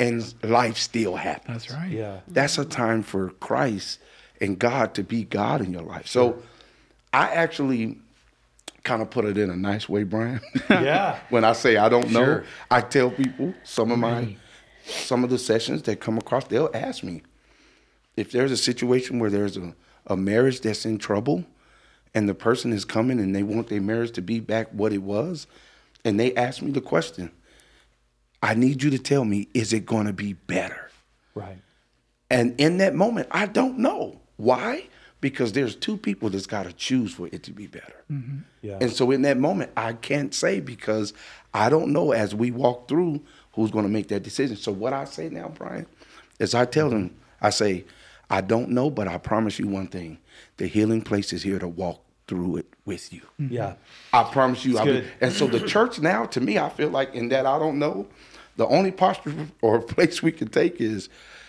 and 0.00 0.34
life 0.42 0.76
still 0.76 1.16
happens? 1.16 1.64
That's 1.64 1.74
right. 1.74 1.90
Yeah. 1.90 2.20
That's 2.28 2.58
a 2.58 2.64
time 2.64 3.02
for 3.02 3.30
Christ 3.30 3.98
and 4.40 4.58
God 4.58 4.94
to 4.94 5.02
be 5.02 5.24
God 5.24 5.60
in 5.60 5.72
your 5.72 5.82
life. 5.82 6.06
So 6.06 6.42
I 7.12 7.28
actually 7.30 7.98
kind 8.82 9.02
of 9.02 9.10
put 9.10 9.24
it 9.24 9.36
in 9.36 9.50
a 9.50 9.56
nice 9.56 9.88
way, 9.88 10.04
Brian. 10.04 10.40
Yeah. 10.70 11.18
when 11.30 11.44
I 11.44 11.52
say 11.52 11.76
I 11.76 11.88
don't 11.88 12.10
know, 12.10 12.24
sure. 12.24 12.44
I 12.70 12.80
tell 12.80 13.10
people 13.10 13.54
some 13.64 13.90
of 13.90 13.98
my 13.98 14.36
some 14.84 15.24
of 15.24 15.30
the 15.30 15.38
sessions 15.38 15.82
that 15.82 16.00
come 16.00 16.18
across, 16.18 16.44
they'll 16.46 16.70
ask 16.72 17.02
me 17.02 17.22
if 18.16 18.30
there's 18.30 18.52
a 18.52 18.56
situation 18.56 19.18
where 19.18 19.30
there's 19.30 19.56
a, 19.56 19.74
a 20.06 20.16
marriage 20.16 20.60
that's 20.60 20.84
in 20.84 20.98
trouble 20.98 21.44
and 22.14 22.28
the 22.28 22.34
person 22.34 22.72
is 22.72 22.84
coming 22.84 23.18
and 23.18 23.34
they 23.34 23.42
want 23.42 23.68
their 23.68 23.80
marriage 23.80 24.12
to 24.12 24.22
be 24.22 24.40
back 24.40 24.68
what 24.72 24.92
it 24.92 25.02
was 25.02 25.46
and 26.06 26.20
they 26.20 26.34
ask 26.36 26.62
me 26.62 26.70
the 26.70 26.80
question, 26.80 27.32
I 28.42 28.54
need 28.54 28.82
you 28.82 28.90
to 28.90 28.98
tell 28.98 29.24
me, 29.24 29.48
is 29.54 29.72
it 29.72 29.86
going 29.86 30.06
to 30.06 30.12
be 30.12 30.34
better? 30.34 30.88
Right. 31.34 31.58
And 32.30 32.58
in 32.60 32.78
that 32.78 32.94
moment, 32.94 33.26
I 33.32 33.46
don't 33.46 33.78
know. 33.78 34.20
Why? 34.36 34.86
Because 35.20 35.52
there's 35.52 35.74
two 35.74 35.96
people 35.96 36.30
that's 36.30 36.46
got 36.46 36.64
to 36.66 36.72
choose 36.72 37.12
for 37.12 37.28
it 37.32 37.42
to 37.44 37.50
be 37.50 37.66
better. 37.66 38.04
Mm-hmm. 38.10 38.38
Yeah. 38.62 38.78
And 38.80 38.92
so 38.92 39.10
in 39.10 39.22
that 39.22 39.36
moment, 39.36 39.72
I 39.76 39.94
can't 39.94 40.32
say 40.32 40.60
because 40.60 41.12
I 41.52 41.68
don't 41.68 41.92
know 41.92 42.12
as 42.12 42.34
we 42.34 42.52
walk 42.52 42.86
through 42.86 43.20
who's 43.54 43.72
going 43.72 43.84
to 43.84 43.90
make 43.90 44.06
that 44.08 44.22
decision. 44.22 44.56
So 44.56 44.70
what 44.70 44.92
I 44.92 45.06
say 45.06 45.28
now, 45.28 45.48
Brian, 45.48 45.86
is 46.38 46.54
I 46.54 46.66
tell 46.66 46.90
them, 46.90 47.16
I 47.40 47.50
say, 47.50 47.84
I 48.28 48.40
don't 48.40 48.70
know, 48.70 48.90
but 48.90 49.08
I 49.08 49.18
promise 49.18 49.58
you 49.58 49.68
one 49.68 49.86
thing: 49.86 50.18
the 50.56 50.66
healing 50.66 51.02
place 51.02 51.32
is 51.32 51.42
here 51.42 51.58
to 51.58 51.68
walk 51.68 52.02
through 52.26 52.56
it 52.56 52.66
with 52.84 53.12
you. 53.12 53.22
Mm-hmm. 53.40 53.54
Yeah. 53.54 53.74
I 54.12 54.24
promise 54.24 54.64
you. 54.64 54.78
I 54.78 55.04
and 55.20 55.32
so 55.32 55.46
the 55.46 55.60
church 55.60 56.00
now, 56.00 56.26
to 56.26 56.40
me, 56.40 56.58
I 56.58 56.68
feel 56.68 56.88
like 56.88 57.14
in 57.14 57.28
that 57.28 57.46
I 57.46 57.58
don't 57.58 57.78
know, 57.78 58.06
the 58.56 58.66
only 58.66 58.90
posture 58.90 59.48
or 59.62 59.80
place 59.82 60.22
we 60.22 60.32
can 60.32 60.48
take 60.48 60.80
is, 60.80 61.08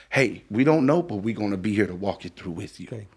hey, 0.09 0.43
we 0.49 0.63
don't 0.63 0.85
know, 0.85 1.01
but 1.01 1.17
we're 1.17 1.35
going 1.35 1.51
to 1.51 1.57
be 1.57 1.73
here 1.73 1.87
to 1.87 1.95
walk 1.95 2.25
it 2.25 2.35
through 2.35 2.53
with 2.53 2.79
you. 2.79 2.87
Okay. 2.91 3.07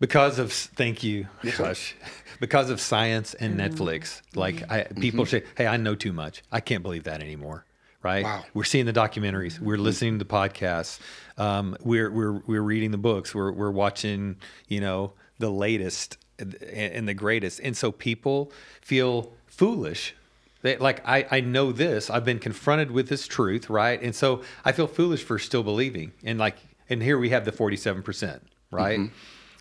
Because 0.00 0.38
of 0.38 0.52
thank 0.52 1.02
you, 1.02 1.28
yes, 1.42 1.94
because 2.40 2.68
of 2.68 2.80
science 2.80 3.32
and 3.34 3.56
mm-hmm. 3.56 3.74
Netflix, 3.74 4.22
like 4.34 4.70
I, 4.70 4.82
people 4.84 5.24
mm-hmm. 5.24 5.30
say, 5.30 5.44
"Hey, 5.56 5.66
I 5.66 5.76
know 5.76 5.94
too 5.94 6.12
much. 6.12 6.42
I 6.50 6.60
can't 6.60 6.82
believe 6.82 7.04
that 7.04 7.22
anymore." 7.22 7.64
Right? 8.04 8.22
Wow. 8.22 8.44
We're 8.52 8.64
seeing 8.64 8.84
the 8.84 8.92
documentaries. 8.92 9.58
We're 9.58 9.76
mm-hmm. 9.76 9.84
listening 9.84 10.18
to 10.18 10.24
the 10.24 10.30
podcasts. 10.30 11.00
Um, 11.38 11.74
we're 11.82 12.10
we're 12.10 12.32
we're 12.46 12.62
reading 12.62 12.90
the 12.90 12.98
books. 12.98 13.34
We're 13.34 13.50
we're 13.50 13.70
watching, 13.70 14.36
you 14.68 14.80
know, 14.80 15.14
the 15.38 15.50
latest 15.50 16.18
and 16.38 17.08
the 17.08 17.14
greatest. 17.14 17.60
And 17.60 17.74
so 17.74 17.90
people 17.90 18.52
feel 18.80 19.32
foolish. 19.46 20.14
They, 20.60 20.76
like 20.76 21.00
I, 21.08 21.26
I 21.30 21.40
know 21.40 21.72
this. 21.72 22.10
I've 22.10 22.26
been 22.26 22.38
confronted 22.38 22.90
with 22.90 23.08
this 23.08 23.26
truth, 23.26 23.70
right? 23.70 24.00
And 24.02 24.14
so 24.14 24.42
I 24.66 24.72
feel 24.72 24.86
foolish 24.86 25.22
for 25.22 25.38
still 25.38 25.62
believing. 25.62 26.12
And 26.24 26.38
like, 26.38 26.56
and 26.90 27.02
here 27.02 27.18
we 27.18 27.30
have 27.30 27.46
the 27.46 27.52
forty-seven 27.52 28.02
percent, 28.02 28.42
right? 28.70 28.98
Mm-hmm. 28.98 29.14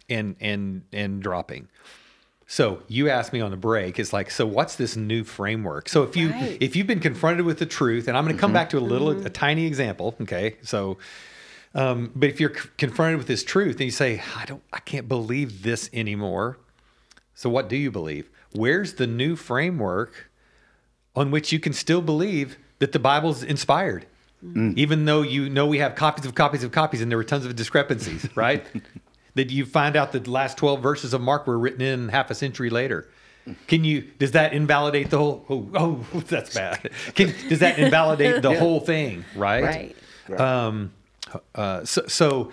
And 0.09 0.35
and 0.41 0.81
and 0.91 1.23
dropping. 1.23 1.69
So 2.45 2.83
you 2.87 3.09
asked 3.09 3.33
me 3.33 3.41
on 3.41 3.51
the 3.51 3.57
break, 3.57 3.99
it's 3.99 4.13
like, 4.13 4.29
so 4.29 4.45
what's 4.45 4.75
this 4.75 4.95
new 4.95 5.23
framework? 5.23 5.89
So 5.89 6.03
if 6.03 6.15
you 6.15 6.29
right. 6.29 6.57
if 6.59 6.75
you've 6.75 6.87
been 6.87 6.99
confronted 6.99 7.45
with 7.45 7.59
the 7.59 7.65
truth, 7.65 8.07
and 8.07 8.17
I'm 8.17 8.25
going 8.25 8.35
to 8.35 8.39
come 8.39 8.49
mm-hmm. 8.49 8.55
back 8.55 8.69
to 8.71 8.77
a 8.77 8.81
little 8.81 9.13
mm-hmm. 9.13 9.25
a 9.25 9.29
tiny 9.29 9.65
example, 9.65 10.15
okay? 10.21 10.57
So 10.61 10.97
um, 11.75 12.11
but 12.15 12.29
if 12.29 12.39
you're 12.39 12.53
c- 12.53 12.69
confronted 12.77 13.17
with 13.17 13.27
this 13.27 13.43
truth 13.43 13.77
and 13.77 13.85
you 13.85 13.91
say, 13.91 14.21
I 14.37 14.45
don't, 14.45 14.61
I 14.71 14.79
can't 14.79 15.07
believe 15.07 15.63
this 15.63 15.89
anymore. 15.93 16.57
So 17.33 17.49
what 17.49 17.67
do 17.67 17.75
you 17.75 17.89
believe? 17.89 18.29
Where's 18.53 18.93
the 18.93 19.07
new 19.07 19.35
framework 19.35 20.29
on 21.15 21.31
which 21.31 21.51
you 21.51 21.59
can 21.59 21.73
still 21.73 22.01
believe 22.01 22.57
that 22.79 22.91
the 22.91 22.99
Bible's 22.99 23.41
inspired? 23.41 24.05
Mm. 24.45 24.77
Even 24.77 25.05
though 25.05 25.21
you 25.21 25.49
know 25.49 25.65
we 25.65 25.79
have 25.79 25.95
copies 25.95 26.25
of 26.25 26.35
copies 26.35 26.63
of 26.63 26.71
copies 26.71 27.01
and 27.01 27.09
there 27.09 27.17
were 27.17 27.23
tons 27.23 27.45
of 27.45 27.55
discrepancies, 27.55 28.27
right? 28.35 28.63
that 29.35 29.49
you 29.49 29.65
find 29.65 29.95
out 29.95 30.11
that 30.11 30.25
the 30.25 30.31
last 30.31 30.57
12 30.57 30.81
verses 30.81 31.13
of 31.13 31.21
Mark 31.21 31.47
were 31.47 31.57
written 31.57 31.81
in 31.81 32.09
half 32.09 32.29
a 32.29 32.35
century 32.35 32.69
later. 32.69 33.09
Can 33.67 33.83
you? 33.83 34.09
Does 34.19 34.31
that 34.31 34.53
invalidate 34.53 35.09
the 35.09 35.17
whole? 35.17 35.45
Oh, 35.49 35.69
oh 35.75 36.19
that's 36.27 36.53
bad. 36.53 36.89
Can, 37.13 37.33
does 37.49 37.59
that 37.59 37.77
invalidate 37.77 38.41
the 38.41 38.51
yeah. 38.53 38.59
whole 38.59 38.79
thing? 38.79 39.25
Right. 39.35 39.95
Right. 40.29 40.39
Um, 40.39 40.93
uh, 41.53 41.83
so, 41.83 42.07
so 42.07 42.51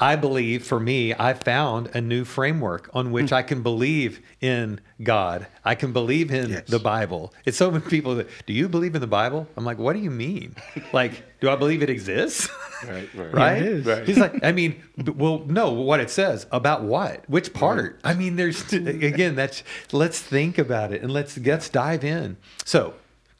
I 0.00 0.16
believe 0.16 0.66
for 0.66 0.80
me, 0.80 1.14
I 1.14 1.34
found 1.34 1.90
a 1.94 2.00
new 2.00 2.24
framework 2.24 2.88
on 2.94 3.12
which 3.12 3.28
hmm. 3.28 3.34
I 3.34 3.42
can 3.42 3.62
believe 3.62 4.20
in 4.40 4.80
God. 5.02 5.46
I 5.62 5.74
can 5.74 5.92
believe 5.92 6.30
in 6.30 6.50
yes. 6.50 6.66
the 6.66 6.78
Bible. 6.78 7.34
It's 7.44 7.58
so 7.58 7.70
many 7.70 7.84
people 7.84 8.14
that, 8.14 8.28
do 8.46 8.54
you 8.54 8.68
believe 8.68 8.94
in 8.94 9.02
the 9.02 9.06
Bible? 9.06 9.46
I'm 9.56 9.64
like, 9.64 9.78
what 9.78 9.92
do 9.92 9.98
you 9.98 10.10
mean? 10.10 10.56
like, 10.94 11.22
do 11.40 11.50
I 11.50 11.56
believe 11.56 11.82
it 11.82 11.90
exists? 11.90 12.48
Right, 12.80 13.14
right. 13.14 13.34
right? 13.34 13.62
Yeah, 13.62 13.92
right? 13.92 14.08
He's 14.08 14.16
like, 14.16 14.42
I 14.42 14.52
mean, 14.52 14.82
well, 14.96 15.40
no, 15.40 15.70
what 15.70 16.00
it 16.00 16.08
says 16.08 16.46
about 16.50 16.82
what? 16.82 17.28
Which 17.28 17.52
part? 17.52 18.00
Right. 18.02 18.12
I 18.12 18.14
mean, 18.14 18.36
there's, 18.36 18.72
again, 18.72 19.34
that's, 19.34 19.62
let's 19.92 20.18
think 20.18 20.56
about 20.56 20.90
it 20.90 21.02
and 21.02 21.12
let's, 21.12 21.36
let's 21.36 21.68
dive 21.68 22.04
in. 22.04 22.38
So, 22.64 22.94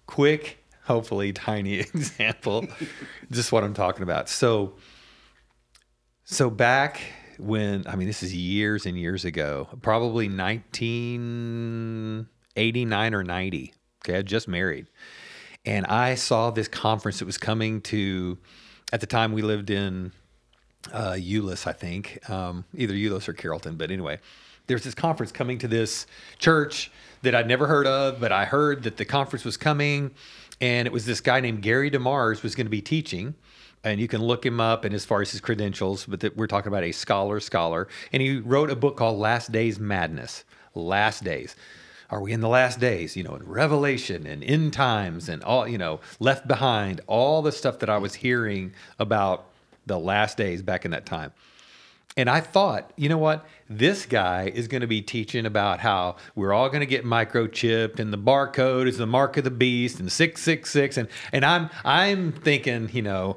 quick, 0.06 0.58
hopefully 0.84 1.32
tiny 1.32 1.78
example, 1.78 2.66
just 3.30 3.50
what 3.50 3.64
I'm 3.64 3.72
talking 3.72 4.02
about. 4.02 4.28
So, 4.28 4.74
so 6.30 6.48
back 6.48 7.02
when 7.38 7.84
I 7.88 7.96
mean 7.96 8.06
this 8.06 8.22
is 8.22 8.32
years 8.34 8.86
and 8.86 8.96
years 8.96 9.24
ago, 9.24 9.66
probably 9.82 10.28
1989 10.28 13.14
or 13.14 13.24
90. 13.24 13.74
Okay, 14.02 14.18
I 14.18 14.22
just 14.22 14.46
married. 14.46 14.86
And 15.66 15.86
I 15.86 16.14
saw 16.14 16.50
this 16.50 16.68
conference 16.68 17.18
that 17.18 17.24
was 17.24 17.36
coming 17.36 17.80
to 17.82 18.38
at 18.92 19.00
the 19.00 19.06
time 19.06 19.32
we 19.32 19.42
lived 19.42 19.70
in 19.70 20.12
uh, 20.92 21.12
Euless, 21.12 21.66
I 21.66 21.72
think, 21.72 22.20
um, 22.30 22.64
either 22.74 22.94
Euless 22.94 23.28
or 23.28 23.32
Carrollton. 23.32 23.76
But 23.76 23.90
anyway, 23.90 24.20
there's 24.68 24.84
this 24.84 24.94
conference 24.94 25.32
coming 25.32 25.58
to 25.58 25.68
this 25.68 26.06
church 26.38 26.92
that 27.22 27.34
I'd 27.34 27.48
never 27.48 27.66
heard 27.66 27.88
of, 27.88 28.20
but 28.20 28.30
I 28.30 28.44
heard 28.44 28.84
that 28.84 28.96
the 28.96 29.04
conference 29.04 29.44
was 29.44 29.56
coming 29.56 30.12
and 30.60 30.86
it 30.86 30.92
was 30.92 31.06
this 31.06 31.20
guy 31.20 31.40
named 31.40 31.62
Gary 31.62 31.90
DeMars 31.90 32.44
was 32.44 32.54
going 32.54 32.66
to 32.66 32.70
be 32.70 32.82
teaching 32.82 33.34
and 33.84 34.00
you 34.00 34.08
can 34.08 34.22
look 34.22 34.44
him 34.44 34.60
up 34.60 34.84
and 34.84 34.94
as 34.94 35.04
far 35.04 35.22
as 35.22 35.30
his 35.30 35.40
credentials 35.40 36.04
but 36.06 36.36
we're 36.36 36.46
talking 36.46 36.68
about 36.68 36.84
a 36.84 36.92
scholar 36.92 37.40
scholar. 37.40 37.88
And 38.12 38.22
he 38.22 38.38
wrote 38.38 38.70
a 38.70 38.76
book 38.76 38.96
called 38.96 39.18
last 39.18 39.52
days 39.52 39.78
madness. 39.78 40.44
Last 40.74 41.24
days. 41.24 41.56
Are 42.10 42.20
we 42.20 42.32
in 42.32 42.40
the 42.40 42.48
last 42.48 42.80
days? 42.80 43.16
You 43.16 43.24
know 43.24 43.34
in 43.34 43.46
revelation 43.46 44.26
and 44.26 44.44
end 44.44 44.72
times 44.72 45.28
and 45.28 45.42
all 45.42 45.66
you 45.66 45.78
know 45.78 46.00
left 46.18 46.46
behind 46.46 47.00
all 47.06 47.42
the 47.42 47.52
stuff 47.52 47.78
that 47.80 47.90
i 47.90 47.98
was 47.98 48.14
hearing 48.14 48.72
about 48.98 49.46
the 49.86 49.98
last 49.98 50.36
days 50.36 50.62
back 50.62 50.84
in 50.84 50.90
that 50.90 51.06
time. 51.06 51.32
And 52.16 52.28
I 52.28 52.40
thought, 52.40 52.92
you 52.96 53.08
know 53.08 53.18
what? 53.18 53.46
This 53.68 54.04
guy 54.04 54.50
is 54.52 54.66
going 54.66 54.80
to 54.80 54.88
be 54.88 55.00
teaching 55.00 55.46
about 55.46 55.78
how 55.78 56.16
we're 56.34 56.52
all 56.52 56.68
going 56.68 56.80
to 56.80 56.86
get 56.86 57.04
microchipped 57.04 58.00
and 58.00 58.12
the 58.12 58.18
barcode 58.18 58.88
is 58.88 58.98
the 58.98 59.06
mark 59.06 59.36
of 59.36 59.44
the 59.44 59.50
beast 59.50 60.00
and 60.00 60.10
666 60.10 60.96
and 60.96 61.08
and 61.32 61.44
I'm 61.44 61.70
I'm 61.84 62.32
thinking, 62.32 62.90
you 62.92 63.02
know, 63.02 63.36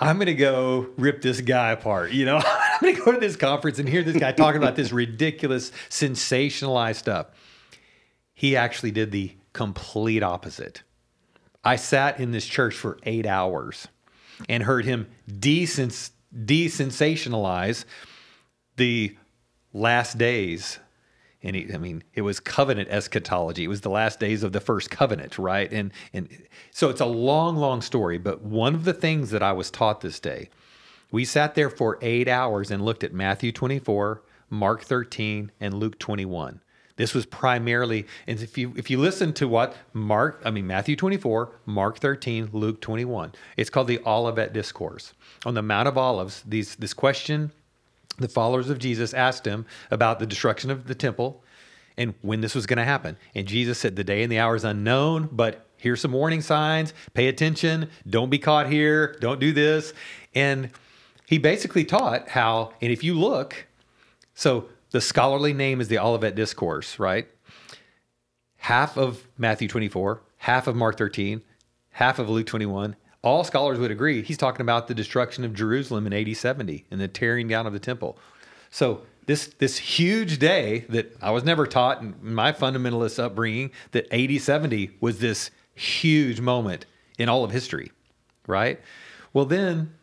I'm 0.00 0.16
going 0.16 0.26
to 0.26 0.34
go 0.34 0.88
rip 0.96 1.20
this 1.20 1.42
guy 1.42 1.72
apart. 1.72 2.12
You 2.12 2.24
know, 2.24 2.36
I'm 2.44 2.80
going 2.80 2.96
to 2.96 3.02
go 3.02 3.12
to 3.12 3.20
this 3.20 3.36
conference 3.36 3.78
and 3.78 3.88
hear 3.88 4.02
this 4.02 4.16
guy 4.16 4.32
talking 4.32 4.60
about 4.60 4.74
this 4.74 4.92
ridiculous 4.92 5.70
sensationalized 5.90 6.96
stuff. 6.96 7.26
He 8.32 8.56
actually 8.56 8.92
did 8.92 9.12
the 9.12 9.36
complete 9.52 10.22
opposite. 10.22 10.82
I 11.62 11.76
sat 11.76 12.18
in 12.18 12.30
this 12.30 12.46
church 12.46 12.74
for 12.74 12.98
8 13.02 13.26
hours 13.26 13.88
and 14.48 14.62
heard 14.62 14.86
him 14.86 15.08
desens 15.28 16.10
desensationalize 16.34 17.84
the 18.76 19.16
last 19.74 20.16
days. 20.16 20.78
And 21.42 21.56
he, 21.56 21.72
I 21.72 21.78
mean, 21.78 22.02
it 22.14 22.22
was 22.22 22.38
covenant 22.38 22.90
eschatology. 22.90 23.64
It 23.64 23.68
was 23.68 23.80
the 23.80 23.90
last 23.90 24.20
days 24.20 24.42
of 24.42 24.52
the 24.52 24.60
first 24.60 24.90
covenant, 24.90 25.38
right? 25.38 25.72
And 25.72 25.92
and 26.12 26.28
so 26.70 26.90
it's 26.90 27.00
a 27.00 27.06
long, 27.06 27.56
long 27.56 27.80
story. 27.80 28.18
But 28.18 28.42
one 28.42 28.74
of 28.74 28.84
the 28.84 28.92
things 28.92 29.30
that 29.30 29.42
I 29.42 29.52
was 29.52 29.70
taught 29.70 30.00
this 30.00 30.20
day, 30.20 30.50
we 31.10 31.24
sat 31.24 31.54
there 31.54 31.70
for 31.70 31.98
eight 32.02 32.28
hours 32.28 32.70
and 32.70 32.84
looked 32.84 33.04
at 33.04 33.14
Matthew 33.14 33.52
24, 33.52 34.22
Mark 34.50 34.82
13, 34.82 35.50
and 35.60 35.74
Luke 35.74 35.98
21. 35.98 36.60
This 37.00 37.14
was 37.14 37.24
primarily, 37.24 38.06
and 38.26 38.38
if 38.42 38.58
you 38.58 38.74
if 38.76 38.90
you 38.90 38.98
listen 38.98 39.32
to 39.34 39.48
what 39.48 39.74
Mark, 39.94 40.42
I 40.44 40.50
mean 40.50 40.66
Matthew 40.66 40.96
24, 40.96 41.50
Mark 41.64 41.98
13, 41.98 42.50
Luke 42.52 42.82
21, 42.82 43.32
it's 43.56 43.70
called 43.70 43.86
the 43.86 44.00
Olivet 44.04 44.52
Discourse 44.52 45.14
on 45.46 45.54
the 45.54 45.62
Mount 45.62 45.88
of 45.88 45.96
Olives. 45.96 46.42
These 46.46 46.76
this 46.76 46.92
question, 46.92 47.52
the 48.22 48.32
followers 48.32 48.70
of 48.70 48.78
Jesus 48.78 49.14
asked 49.14 49.46
him 49.46 49.66
about 49.90 50.18
the 50.18 50.26
destruction 50.26 50.70
of 50.70 50.86
the 50.86 50.94
temple 50.94 51.42
and 51.96 52.14
when 52.22 52.40
this 52.40 52.54
was 52.54 52.66
going 52.66 52.78
to 52.78 52.84
happen. 52.84 53.16
And 53.34 53.46
Jesus 53.46 53.78
said, 53.78 53.96
"The 53.96 54.04
day 54.04 54.22
and 54.22 54.30
the 54.30 54.38
hour 54.38 54.56
is 54.56 54.64
unknown, 54.64 55.28
but 55.32 55.66
here's 55.76 56.00
some 56.00 56.12
warning 56.12 56.40
signs. 56.40 56.94
Pay 57.14 57.28
attention. 57.28 57.90
Don't 58.08 58.30
be 58.30 58.38
caught 58.38 58.68
here. 58.70 59.16
Don't 59.20 59.40
do 59.40 59.52
this." 59.52 59.92
And 60.34 60.70
he 61.26 61.38
basically 61.38 61.84
taught 61.84 62.30
how, 62.30 62.72
and 62.80 62.90
if 62.90 63.04
you 63.04 63.18
look, 63.18 63.66
so 64.34 64.68
the 64.90 65.00
scholarly 65.00 65.52
name 65.52 65.80
is 65.80 65.88
the 65.88 65.98
Olivet 65.98 66.34
Discourse, 66.34 66.98
right? 66.98 67.28
Half 68.58 68.96
of 68.96 69.26
Matthew 69.38 69.68
24, 69.68 70.22
half 70.38 70.66
of 70.66 70.76
Mark 70.76 70.98
13, 70.98 71.42
half 71.90 72.18
of 72.18 72.28
Luke 72.28 72.46
21. 72.46 72.96
All 73.22 73.44
scholars 73.44 73.78
would 73.78 73.90
agree 73.90 74.22
he's 74.22 74.38
talking 74.38 74.62
about 74.62 74.88
the 74.88 74.94
destruction 74.94 75.44
of 75.44 75.54
Jerusalem 75.54 76.06
in 76.06 76.12
AD 76.12 76.36
70 76.36 76.86
and 76.90 77.00
the 77.00 77.08
tearing 77.08 77.48
down 77.48 77.66
of 77.66 77.72
the 77.72 77.78
temple. 77.78 78.18
So 78.70 79.02
this 79.26 79.48
this 79.58 79.78
huge 79.78 80.38
day 80.38 80.86
that 80.88 81.16
I 81.22 81.30
was 81.30 81.44
never 81.44 81.66
taught 81.66 82.00
in 82.00 82.14
my 82.20 82.52
fundamentalist 82.52 83.22
upbringing 83.22 83.70
that 83.92 84.12
AD 84.12 84.40
70 84.40 84.96
was 85.00 85.18
this 85.18 85.50
huge 85.74 86.40
moment 86.40 86.86
in 87.18 87.28
all 87.28 87.44
of 87.44 87.50
history, 87.50 87.92
right? 88.46 88.80
Well, 89.32 89.44
then 89.44 89.94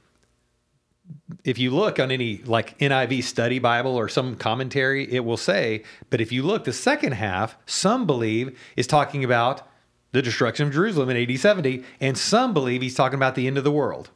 if 1.44 1.58
you 1.58 1.72
look 1.72 2.00
on 2.00 2.12
any 2.12 2.38
like 2.44 2.78
NIV 2.80 3.24
study 3.24 3.60
Bible 3.60 3.96
or 3.96 4.10
some 4.10 4.36
commentary, 4.36 5.12
it 5.12 5.25
will 5.25 5.38
say, 5.38 5.84
but 6.10 6.22
if 6.22 6.32
you 6.32 6.44
look, 6.44 6.66
the 6.66 6.74
second 6.74 7.14
half, 7.14 7.58
some 7.66 8.06
believe 8.06 8.58
is 8.75 8.88
talking 8.88 9.24
about 9.24 9.68
the 10.11 10.22
destruction 10.22 10.67
of 10.67 10.74
Jerusalem 10.74 11.09
in 11.09 11.29
AD 11.29 11.39
70, 11.39 11.83
and 12.00 12.17
some 12.17 12.53
believe 12.53 12.81
he's 12.81 12.96
talking 12.96 13.17
about 13.17 13.35
the 13.35 13.48
end 13.48 13.57
of 13.57 13.63
the 13.63 13.72
world. 13.72 14.09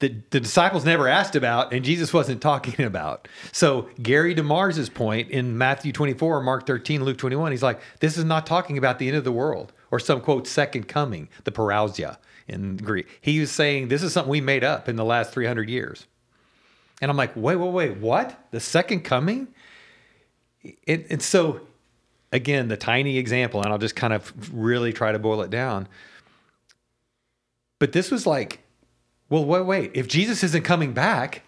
The, 0.00 0.22
the 0.30 0.40
disciples 0.40 0.84
never 0.84 1.08
asked 1.08 1.36
about, 1.36 1.72
and 1.72 1.84
Jesus 1.84 2.12
wasn't 2.12 2.40
talking 2.40 2.84
about. 2.86 3.28
So, 3.52 3.88
Gary 4.02 4.34
DeMars's 4.34 4.88
point 4.88 5.30
in 5.30 5.56
Matthew 5.56 5.92
24, 5.92 6.42
Mark 6.42 6.66
13, 6.66 7.04
Luke 7.04 7.18
21, 7.18 7.52
he's 7.52 7.62
like, 7.62 7.80
this 8.00 8.16
is 8.16 8.24
not 8.24 8.46
talking 8.46 8.76
about 8.78 8.98
the 8.98 9.08
end 9.08 9.16
of 9.16 9.24
the 9.24 9.32
world 9.32 9.72
or 9.90 10.00
some 10.00 10.20
quote, 10.20 10.46
second 10.46 10.88
coming, 10.88 11.28
the 11.44 11.52
parousia 11.52 12.18
in 12.48 12.76
Greek. 12.76 13.06
He 13.20 13.38
was 13.38 13.50
saying 13.52 13.88
this 13.88 14.02
is 14.02 14.12
something 14.12 14.30
we 14.30 14.40
made 14.40 14.64
up 14.64 14.88
in 14.88 14.96
the 14.96 15.04
last 15.04 15.32
300 15.32 15.68
years. 15.68 16.06
And 17.00 17.10
I'm 17.10 17.16
like, 17.16 17.32
wait, 17.36 17.56
wait, 17.56 17.70
wait, 17.70 17.96
what? 17.98 18.38
The 18.50 18.60
second 18.60 19.00
coming? 19.04 19.48
And, 20.88 21.04
and 21.10 21.22
so, 21.22 21.60
again, 22.34 22.68
the 22.68 22.76
tiny 22.76 23.16
example, 23.16 23.62
and 23.62 23.72
I'll 23.72 23.78
just 23.78 23.96
kind 23.96 24.12
of 24.12 24.32
really 24.52 24.92
try 24.92 25.12
to 25.12 25.18
boil 25.18 25.40
it 25.40 25.48
down. 25.48 25.88
But 27.78 27.92
this 27.92 28.10
was 28.10 28.26
like, 28.26 28.60
well, 29.30 29.46
wait, 29.46 29.64
wait. 29.64 29.90
If 29.94 30.06
Jesus 30.06 30.44
isn't 30.44 30.64
coming 30.64 30.92
back, 30.92 31.42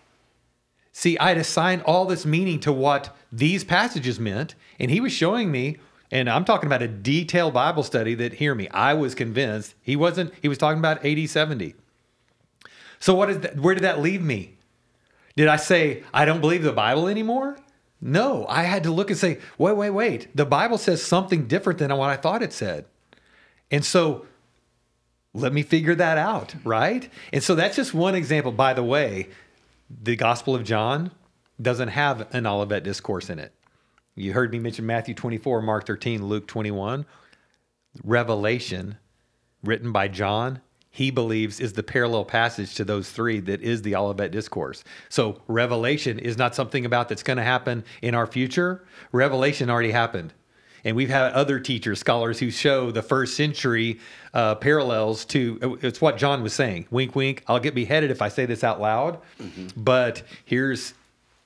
see, 0.92 1.18
I'd 1.18 1.36
assigned 1.36 1.82
all 1.82 2.06
this 2.06 2.24
meaning 2.24 2.58
to 2.60 2.72
what 2.72 3.14
these 3.30 3.64
passages 3.64 4.18
meant, 4.18 4.54
and 4.80 4.90
he 4.90 5.00
was 5.00 5.12
showing 5.12 5.50
me 5.50 5.76
and 6.10 6.30
I'm 6.30 6.44
talking 6.44 6.66
about 6.66 6.82
a 6.82 6.88
detailed 6.88 7.54
Bible 7.54 7.82
study 7.82 8.14
that, 8.14 8.34
hear 8.34 8.54
me, 8.54 8.68
I 8.68 8.94
was 8.94 9.14
convinced 9.14 9.74
he 9.82 9.96
wasn't, 9.96 10.32
he 10.40 10.48
was 10.48 10.58
talking 10.58 10.78
about 10.78 11.04
AD 11.04 11.28
70. 11.28 11.74
So 13.00 13.14
what 13.14 13.30
is 13.30 13.40
that, 13.40 13.58
where 13.58 13.74
did 13.74 13.84
that 13.84 14.00
leave 14.00 14.22
me? 14.22 14.54
Did 15.36 15.48
I 15.48 15.56
say, 15.56 16.04
I 16.14 16.24
don't 16.24 16.40
believe 16.40 16.62
the 16.62 16.72
Bible 16.72 17.08
anymore? 17.08 17.58
No, 18.00 18.46
I 18.48 18.64
had 18.64 18.82
to 18.84 18.90
look 18.90 19.10
and 19.10 19.18
say, 19.18 19.38
wait, 19.58 19.76
wait, 19.76 19.90
wait. 19.90 20.36
The 20.36 20.44
Bible 20.44 20.78
says 20.78 21.02
something 21.02 21.46
different 21.46 21.78
than 21.78 21.96
what 21.96 22.10
I 22.10 22.16
thought 22.16 22.42
it 22.42 22.52
said. 22.52 22.84
And 23.70 23.84
so 23.84 24.26
let 25.32 25.52
me 25.52 25.62
figure 25.62 25.94
that 25.94 26.18
out, 26.18 26.54
right? 26.64 27.08
And 27.32 27.42
so 27.42 27.54
that's 27.54 27.76
just 27.76 27.94
one 27.94 28.14
example. 28.14 28.52
By 28.52 28.74
the 28.74 28.82
way, 28.82 29.28
the 29.90 30.16
Gospel 30.16 30.54
of 30.54 30.64
John 30.64 31.10
doesn't 31.60 31.88
have 31.88 32.32
an 32.34 32.46
Olivet 32.46 32.84
discourse 32.84 33.30
in 33.30 33.38
it. 33.38 33.52
You 34.14 34.32
heard 34.32 34.52
me 34.52 34.58
mention 34.58 34.86
Matthew 34.86 35.14
24, 35.14 35.62
Mark 35.62 35.86
13, 35.86 36.26
Luke 36.26 36.46
21. 36.46 37.06
Revelation, 38.04 38.98
written 39.62 39.92
by 39.92 40.08
John, 40.08 40.60
he 40.96 41.10
believes 41.10 41.60
is 41.60 41.74
the 41.74 41.82
parallel 41.82 42.24
passage 42.24 42.74
to 42.76 42.82
those 42.82 43.10
three 43.10 43.38
that 43.40 43.60
is 43.60 43.82
the 43.82 43.94
Olivet 43.94 44.30
Discourse. 44.30 44.82
So, 45.10 45.42
Revelation 45.46 46.18
is 46.18 46.38
not 46.38 46.54
something 46.54 46.86
about 46.86 47.10
that's 47.10 47.22
going 47.22 47.36
to 47.36 47.42
happen 47.42 47.84
in 48.00 48.14
our 48.14 48.26
future. 48.26 48.82
Revelation 49.12 49.68
already 49.68 49.90
happened. 49.90 50.32
And 50.84 50.96
we've 50.96 51.10
had 51.10 51.34
other 51.34 51.60
teachers, 51.60 51.98
scholars 51.98 52.38
who 52.38 52.50
show 52.50 52.90
the 52.90 53.02
first 53.02 53.36
century 53.36 54.00
uh, 54.32 54.54
parallels 54.54 55.26
to 55.26 55.78
it's 55.82 56.00
what 56.00 56.16
John 56.16 56.42
was 56.42 56.54
saying. 56.54 56.86
Wink, 56.90 57.14
wink. 57.14 57.44
I'll 57.46 57.60
get 57.60 57.74
beheaded 57.74 58.10
if 58.10 58.22
I 58.22 58.28
say 58.28 58.46
this 58.46 58.64
out 58.64 58.80
loud. 58.80 59.20
Mm-hmm. 59.38 59.82
But 59.82 60.22
here's 60.46 60.94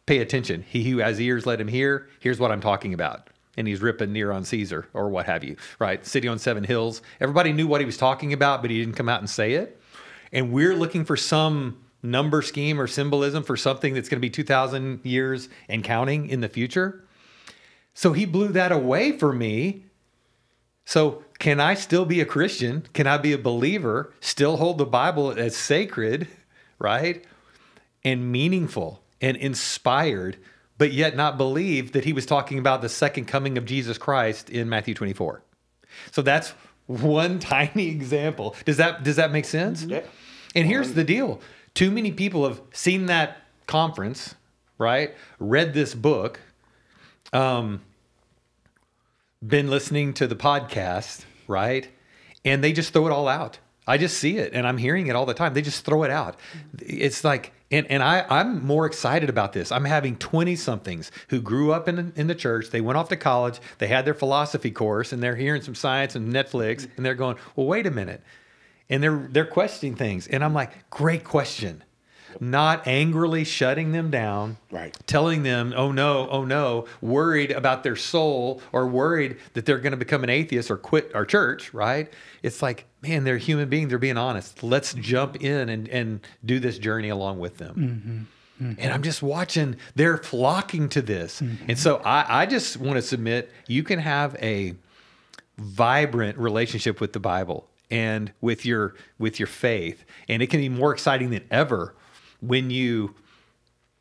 pay 0.06 0.18
attention. 0.18 0.64
He 0.68 0.88
who 0.88 0.98
has 0.98 1.20
ears, 1.20 1.44
let 1.44 1.60
him 1.60 1.66
hear. 1.66 2.08
Here's 2.20 2.38
what 2.38 2.52
I'm 2.52 2.60
talking 2.60 2.94
about. 2.94 3.29
And 3.56 3.66
he's 3.66 3.80
ripping 3.80 4.10
Neron 4.10 4.46
Caesar 4.46 4.88
or 4.94 5.08
what 5.08 5.26
have 5.26 5.42
you, 5.42 5.56
right? 5.78 6.04
City 6.06 6.28
on 6.28 6.38
Seven 6.38 6.64
Hills. 6.64 7.02
Everybody 7.20 7.52
knew 7.52 7.66
what 7.66 7.80
he 7.80 7.84
was 7.84 7.96
talking 7.96 8.32
about, 8.32 8.62
but 8.62 8.70
he 8.70 8.78
didn't 8.78 8.94
come 8.94 9.08
out 9.08 9.20
and 9.20 9.28
say 9.28 9.54
it. 9.54 9.80
And 10.32 10.52
we're 10.52 10.74
looking 10.74 11.04
for 11.04 11.16
some 11.16 11.78
number 12.02 12.42
scheme 12.42 12.80
or 12.80 12.86
symbolism 12.86 13.42
for 13.42 13.56
something 13.56 13.94
that's 13.94 14.08
going 14.08 14.18
to 14.18 14.20
be 14.20 14.30
2,000 14.30 15.00
years 15.04 15.48
and 15.68 15.84
counting 15.84 16.28
in 16.28 16.40
the 16.40 16.48
future. 16.48 17.04
So 17.94 18.12
he 18.12 18.24
blew 18.24 18.48
that 18.48 18.72
away 18.72 19.12
for 19.12 19.32
me. 19.32 19.84
So, 20.84 21.24
can 21.38 21.60
I 21.60 21.74
still 21.74 22.04
be 22.04 22.20
a 22.20 22.26
Christian? 22.26 22.86
Can 22.92 23.06
I 23.06 23.16
be 23.16 23.32
a 23.32 23.38
believer? 23.38 24.12
Still 24.20 24.56
hold 24.56 24.78
the 24.78 24.84
Bible 24.86 25.30
as 25.30 25.56
sacred, 25.56 26.28
right? 26.78 27.24
And 28.04 28.30
meaningful 28.30 29.00
and 29.20 29.36
inspired, 29.36 30.36
but 30.80 30.94
yet 30.94 31.14
not 31.14 31.36
believe 31.36 31.92
that 31.92 32.06
he 32.06 32.14
was 32.14 32.24
talking 32.24 32.58
about 32.58 32.80
the 32.80 32.88
second 32.88 33.26
coming 33.26 33.58
of 33.58 33.66
Jesus 33.66 33.98
Christ 33.98 34.48
in 34.48 34.70
Matthew 34.70 34.94
24. 34.94 35.42
So 36.10 36.22
that's 36.22 36.54
one 36.86 37.38
tiny 37.38 37.88
example. 37.88 38.56
Does 38.64 38.78
that 38.78 39.02
does 39.02 39.16
that 39.16 39.30
make 39.30 39.44
sense? 39.44 39.84
Yeah. 39.84 40.00
And 40.54 40.66
here's 40.66 40.94
the 40.94 41.04
deal. 41.04 41.42
Too 41.74 41.90
many 41.90 42.12
people 42.12 42.48
have 42.48 42.62
seen 42.72 43.06
that 43.06 43.42
conference, 43.66 44.34
right? 44.78 45.14
Read 45.38 45.74
this 45.74 45.94
book, 45.94 46.40
um, 47.34 47.82
been 49.46 49.68
listening 49.68 50.14
to 50.14 50.26
the 50.26 50.34
podcast, 50.34 51.26
right? 51.46 51.90
And 52.42 52.64
they 52.64 52.72
just 52.72 52.94
throw 52.94 53.06
it 53.06 53.12
all 53.12 53.28
out. 53.28 53.58
I 53.86 53.98
just 53.98 54.16
see 54.16 54.38
it 54.38 54.54
and 54.54 54.66
I'm 54.66 54.78
hearing 54.78 55.08
it 55.08 55.14
all 55.14 55.26
the 55.26 55.34
time. 55.34 55.52
They 55.52 55.60
just 55.60 55.84
throw 55.84 56.04
it 56.04 56.10
out. 56.10 56.36
It's 56.80 57.22
like, 57.22 57.52
and, 57.70 57.86
and 57.88 58.02
I, 58.02 58.26
I'm 58.28 58.64
more 58.66 58.86
excited 58.86 59.28
about 59.28 59.52
this. 59.52 59.70
I'm 59.70 59.84
having 59.84 60.16
20 60.16 60.56
somethings 60.56 61.12
who 61.28 61.40
grew 61.40 61.72
up 61.72 61.88
in, 61.88 62.12
in 62.16 62.26
the 62.26 62.34
church. 62.34 62.70
They 62.70 62.80
went 62.80 62.96
off 62.96 63.08
to 63.10 63.16
college. 63.16 63.60
They 63.78 63.86
had 63.86 64.04
their 64.04 64.14
philosophy 64.14 64.70
course 64.70 65.12
and 65.12 65.22
they're 65.22 65.36
hearing 65.36 65.62
some 65.62 65.74
science 65.74 66.16
and 66.16 66.32
Netflix 66.32 66.82
mm-hmm. 66.82 66.92
and 66.96 67.06
they're 67.06 67.14
going, 67.14 67.36
well, 67.54 67.66
wait 67.66 67.86
a 67.86 67.90
minute. 67.90 68.22
And 68.88 69.02
they're, 69.02 69.28
they're 69.30 69.46
questioning 69.46 69.94
things. 69.94 70.26
And 70.26 70.42
I'm 70.42 70.54
like, 70.54 70.90
great 70.90 71.22
question 71.22 71.84
not 72.38 72.86
angrily 72.86 73.42
shutting 73.42 73.92
them 73.92 74.10
down, 74.10 74.56
right. 74.70 74.96
telling 75.06 75.42
them, 75.42 75.74
oh 75.76 75.90
no, 75.90 76.28
oh 76.30 76.44
no, 76.44 76.86
worried 77.00 77.50
about 77.50 77.82
their 77.82 77.96
soul 77.96 78.62
or 78.72 78.86
worried 78.86 79.36
that 79.54 79.66
they're 79.66 79.78
going 79.78 79.90
to 79.90 79.96
become 79.96 80.22
an 80.22 80.30
atheist 80.30 80.70
or 80.70 80.76
quit 80.76 81.12
our 81.14 81.24
church, 81.24 81.74
right? 81.74 82.12
It's 82.42 82.62
like, 82.62 82.86
man, 83.02 83.24
they're 83.24 83.38
human 83.38 83.68
beings, 83.68 83.90
they're 83.90 83.98
being 83.98 84.18
honest. 84.18 84.62
Let's 84.62 84.94
jump 84.94 85.42
in 85.42 85.68
and, 85.68 85.88
and 85.88 86.20
do 86.44 86.58
this 86.58 86.78
journey 86.78 87.08
along 87.08 87.38
with 87.38 87.58
them. 87.58 87.74
Mm-hmm. 87.74 88.70
Mm-hmm. 88.72 88.80
And 88.80 88.92
I'm 88.92 89.02
just 89.02 89.22
watching, 89.22 89.76
they're 89.94 90.18
flocking 90.18 90.88
to 90.90 91.02
this. 91.02 91.40
Mm-hmm. 91.40 91.70
And 91.70 91.78
so 91.78 91.96
I, 92.04 92.42
I 92.42 92.46
just 92.46 92.76
want 92.76 92.96
to 92.96 93.02
submit 93.02 93.50
you 93.66 93.82
can 93.82 93.98
have 93.98 94.36
a 94.36 94.74
vibrant 95.56 96.38
relationship 96.38 97.00
with 97.00 97.12
the 97.12 97.20
Bible 97.20 97.68
and 97.90 98.32
with 98.40 98.64
your 98.64 98.94
with 99.18 99.38
your 99.38 99.48
faith 99.48 100.04
and 100.28 100.42
it 100.42 100.46
can 100.46 100.60
be 100.60 100.68
more 100.68 100.92
exciting 100.92 101.30
than 101.30 101.44
ever 101.50 101.94
when 102.40 102.70
you 102.70 103.14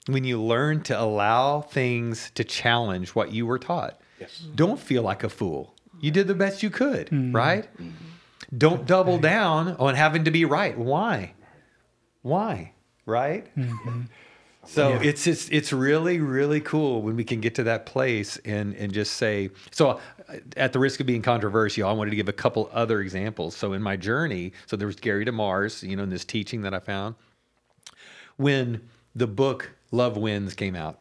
when 0.07 0.23
you 0.23 0.41
learn 0.41 0.81
to 0.83 0.99
allow 0.99 1.61
things 1.61 2.31
to 2.35 2.43
challenge 2.43 3.09
what 3.09 3.31
you 3.31 3.45
were 3.45 3.59
taught. 3.59 3.99
Yes. 4.19 4.43
Don't 4.55 4.79
feel 4.79 5.03
like 5.03 5.23
a 5.23 5.29
fool. 5.29 5.75
You 6.01 6.11
did 6.11 6.27
the 6.27 6.35
best 6.35 6.63
you 6.63 6.69
could, 6.69 7.07
mm-hmm. 7.07 7.35
right? 7.35 7.67
Don't 8.55 8.85
double 8.85 9.17
down 9.19 9.75
on 9.77 9.95
having 9.95 10.23
to 10.23 10.31
be 10.31 10.45
right. 10.45 10.77
Why? 10.77 11.33
Why? 12.21 12.73
Right? 13.05 13.55
Mm-hmm. 13.55 14.01
So 14.65 14.89
yeah. 14.89 15.01
it's 15.01 15.25
it's 15.25 15.49
it's 15.49 15.73
really 15.73 16.19
really 16.19 16.59
cool 16.59 17.01
when 17.01 17.15
we 17.15 17.23
can 17.23 17.39
get 17.39 17.55
to 17.55 17.63
that 17.63 17.87
place 17.87 18.37
and 18.45 18.75
and 18.75 18.93
just 18.93 19.13
say 19.13 19.49
so 19.71 19.99
uh, 20.27 20.35
at 20.57 20.73
the 20.73 20.79
risk 20.79 20.99
of 20.99 21.07
being 21.07 21.23
controversial 21.23 21.89
I 21.89 21.93
wanted 21.93 22.11
to 22.11 22.15
give 22.17 22.29
a 22.29 22.33
couple 22.33 22.69
other 22.71 22.99
examples. 22.99 23.55
So 23.55 23.73
in 23.73 23.81
my 23.81 23.95
journey, 23.95 24.51
so 24.67 24.75
there 24.75 24.85
was 24.85 24.97
Gary 24.97 25.25
DeMars, 25.25 25.87
you 25.87 25.95
know, 25.95 26.03
in 26.03 26.09
this 26.09 26.25
teaching 26.25 26.61
that 26.63 26.73
I 26.73 26.79
found 26.79 27.15
when 28.37 28.81
the 29.15 29.27
book 29.27 29.71
Love 29.91 30.17
Wins 30.17 30.53
came 30.53 30.75
out. 30.75 30.99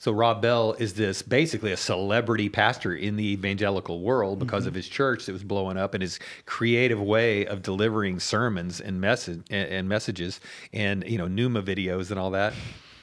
So 0.00 0.12
Rob 0.12 0.40
Bell 0.40 0.74
is 0.78 0.94
this 0.94 1.22
basically 1.22 1.72
a 1.72 1.76
celebrity 1.76 2.48
pastor 2.48 2.94
in 2.94 3.16
the 3.16 3.32
evangelical 3.32 4.00
world 4.00 4.38
because 4.38 4.62
mm-hmm. 4.62 4.68
of 4.68 4.74
his 4.74 4.88
church 4.88 5.26
that 5.26 5.32
was 5.32 5.42
blowing 5.42 5.76
up 5.76 5.92
and 5.92 6.02
his 6.02 6.20
creative 6.46 7.00
way 7.00 7.44
of 7.46 7.62
delivering 7.62 8.20
sermons 8.20 8.80
and 8.80 9.00
message 9.00 9.42
and 9.50 9.88
messages 9.88 10.40
and 10.72 11.04
you 11.06 11.18
know 11.18 11.26
Nooma 11.26 11.62
videos 11.62 12.12
and 12.12 12.20
all 12.20 12.30
that. 12.30 12.52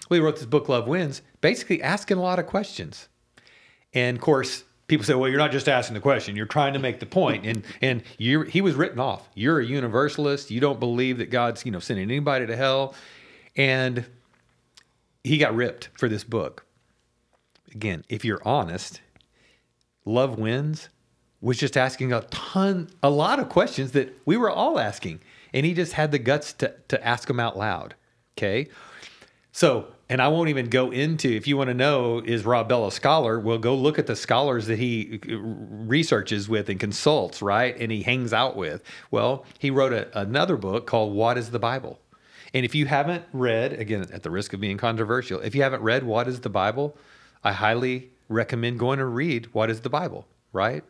Well, 0.10 0.20
he 0.20 0.24
wrote 0.24 0.38
this 0.38 0.46
book 0.46 0.70
Love 0.70 0.88
Wins, 0.88 1.22
basically 1.42 1.82
asking 1.82 2.18
a 2.18 2.22
lot 2.22 2.40
of 2.40 2.48
questions. 2.48 3.10
And 3.94 4.16
of 4.16 4.24
course, 4.24 4.64
people 4.88 5.06
say, 5.06 5.16
"Well, 5.16 5.30
you're 5.30 5.40
not 5.40 5.52
just 5.52 5.68
asking 5.68 5.96
the 5.96 6.00
question; 6.00 6.38
you're 6.38 6.46
trying 6.46 6.74
to 6.74 6.80
make 6.80 7.02
the 7.02 7.06
point." 7.06 7.46
And 7.46 7.66
and 7.82 8.04
you 8.18 8.44
he 8.44 8.62
was 8.62 8.76
written 8.76 9.00
off. 9.00 9.28
You're 9.34 9.60
a 9.60 9.66
universalist. 9.66 10.50
You 10.50 10.62
don't 10.62 10.80
believe 10.80 11.18
that 11.18 11.30
God's 11.30 11.66
you 11.66 11.72
know 11.72 11.80
sending 11.80 12.04
anybody 12.04 12.48
to 12.48 12.56
hell. 12.56 12.94
And 13.58 14.06
he 15.26 15.38
got 15.38 15.56
ripped 15.56 15.90
for 15.98 16.08
this 16.08 16.24
book. 16.24 16.66
Again, 17.74 18.04
if 18.10 18.24
you're 18.24 18.42
honest, 18.46 19.02
Love 20.06 20.38
Wins 20.38 20.90
was 21.42 21.58
just 21.58 21.78
asking 21.78 22.14
a 22.14 22.22
ton, 22.22 22.90
a 23.04 23.10
lot 23.10 23.40
of 23.40 23.50
questions 23.50 23.92
that 23.92 24.18
we 24.26 24.38
were 24.38 24.50
all 24.50 24.80
asking. 24.80 25.22
And 25.54 25.66
he 25.66 25.74
just 25.74 25.94
had 25.94 26.12
the 26.12 26.20
guts 26.20 26.54
to, 26.54 26.74
to 26.88 27.06
ask 27.06 27.28
them 27.28 27.40
out 27.40 27.58
loud. 27.58 27.96
Okay. 28.38 28.68
So, 29.52 29.88
and 30.10 30.22
I 30.22 30.28
won't 30.28 30.50
even 30.50 30.70
go 30.70 30.92
into, 30.92 31.30
if 31.30 31.48
you 31.48 31.56
want 31.56 31.70
to 31.70 31.74
know, 31.74 32.20
is 32.20 32.46
Rob 32.46 32.68
Bell 32.68 32.88
a 32.88 32.92
scholar? 32.92 33.40
Well, 33.40 33.58
go 33.58 33.74
look 33.74 33.98
at 33.98 34.06
the 34.06 34.16
scholars 34.16 34.68
that 34.68 34.78
he 34.78 35.20
uh, 35.30 35.38
researches 35.38 36.50
with 36.50 36.70
and 36.70 36.80
consults, 36.80 37.42
right? 37.42 37.76
And 37.80 37.92
he 37.92 38.04
hangs 38.04 38.34
out 38.34 38.56
with. 38.56 38.84
Well, 39.12 39.46
he 39.58 39.72
wrote 39.72 39.94
a, 39.94 40.20
another 40.20 40.58
book 40.58 40.86
called 40.86 41.14
What 41.14 41.38
is 41.38 41.52
the 41.52 41.60
Bible? 41.60 42.00
And 42.54 42.66
if 42.66 42.76
you 42.76 42.86
haven't 42.86 43.24
read, 43.34 43.74
again, 43.74 44.06
at 44.12 44.24
the 44.24 44.30
risk 44.30 44.54
of 44.54 44.60
being 44.60 44.78
controversial, 44.78 45.40
if 45.40 45.56
you 45.56 45.64
haven't 45.64 45.82
read 45.82 46.04
What 46.04 46.28
is 46.28 46.42
the 46.42 46.50
Bible, 46.50 46.98
I 47.46 47.54
highly 47.54 48.10
recommend 48.28 48.80
going 48.80 48.98
to 49.00 49.06
read 49.06 49.54
What 49.54 49.70
is 49.70 49.82
the 49.82 49.90
Bible, 49.90 50.28
right? 50.52 50.84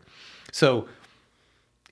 So 0.52 0.88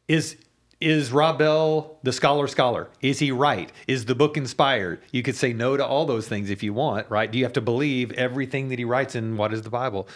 is 0.08 0.38
is 0.80 1.12
Rob 1.12 1.38
Bell 1.38 1.98
the 2.04 2.12
scholar 2.12 2.48
scholar? 2.48 2.90
Is 3.02 3.20
he 3.20 3.32
right? 3.32 3.72
Is 3.88 4.06
the 4.06 4.16
book 4.16 4.36
inspired? 4.36 5.02
You 5.12 5.22
could 5.22 5.36
say 5.36 5.54
no 5.54 5.78
to 5.78 5.86
all 5.86 6.06
those 6.06 6.28
things 6.28 6.50
if 6.50 6.64
you 6.64 6.74
want, 6.74 7.10
right? 7.10 7.32
Do 7.32 7.38
you 7.38 7.44
have 7.46 7.54
to 7.54 7.62
believe 7.62 8.12
everything 8.14 8.70
that 8.70 8.80
he 8.80 8.86
writes 8.86 9.16
in 9.16 9.38
What 9.38 9.54
is 9.54 9.62
the 9.62 9.70
Bible? 9.70 10.08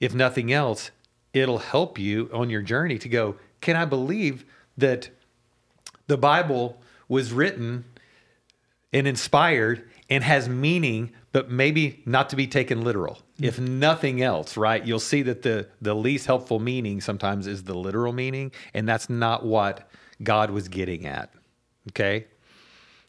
If 0.00 0.14
nothing 0.14 0.50
else, 0.52 0.90
it'll 1.34 1.58
help 1.58 1.98
you 1.98 2.30
on 2.32 2.48
your 2.50 2.62
journey 2.62 2.98
to 2.98 3.08
go, 3.08 3.36
can 3.60 3.76
I 3.76 3.84
believe 3.84 4.44
that 4.76 5.10
the 6.06 6.16
Bible 6.16 6.78
was 7.08 7.32
written 7.32 7.84
and 8.92 9.06
inspired 9.06 9.88
and 10.10 10.22
has 10.22 10.48
meaning, 10.48 11.12
but 11.32 11.50
maybe 11.50 12.02
not 12.06 12.30
to 12.30 12.36
be 12.36 12.46
taken 12.46 12.82
literal. 12.82 13.14
Mm-hmm. 13.14 13.44
If 13.44 13.58
nothing 13.58 14.22
else, 14.22 14.56
right? 14.56 14.84
You'll 14.84 15.00
see 15.00 15.22
that 15.22 15.42
the 15.42 15.68
the 15.80 15.94
least 15.94 16.26
helpful 16.26 16.60
meaning 16.60 17.00
sometimes 17.00 17.46
is 17.46 17.64
the 17.64 17.74
literal 17.74 18.12
meaning, 18.12 18.52
and 18.72 18.88
that's 18.88 19.08
not 19.08 19.44
what 19.44 19.88
God 20.22 20.50
was 20.50 20.68
getting 20.68 21.06
at. 21.06 21.32
Okay? 21.90 22.26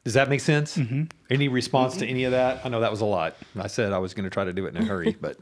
Does 0.04 0.14
that 0.14 0.30
make 0.30 0.42
sense? 0.42 0.78
Mm-hmm. 0.78 1.04
Any 1.30 1.48
response 1.48 1.94
mm-hmm. 1.94 2.04
to 2.04 2.08
any 2.08 2.24
of 2.26 2.32
that? 2.32 2.62
I 2.64 2.70
know 2.70 2.82
that 2.82 2.92
was 2.92 3.02
a 3.02 3.06
lot. 3.06 3.36
I 3.60 3.68
said 3.68 3.92
I 3.92 3.98
was 3.98 4.14
going 4.14 4.26
to 4.26 4.30
try 4.30 4.44
to 4.44 4.54
do 4.54 4.66
it 4.66 4.76
in 4.76 4.82
a 4.82 4.86
hurry, 4.86 5.18
but 5.22 5.38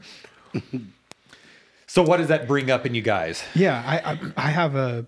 so 1.86 2.02
what 2.02 2.16
does 2.16 2.28
that 2.28 2.48
bring 2.48 2.70
up 2.70 2.86
in 2.86 2.94
you 2.94 3.02
guys? 3.02 3.42
Yeah, 3.54 3.82
I 3.86 4.12
I, 4.12 4.18
I 4.36 4.50
have 4.50 4.74
a 4.74 5.06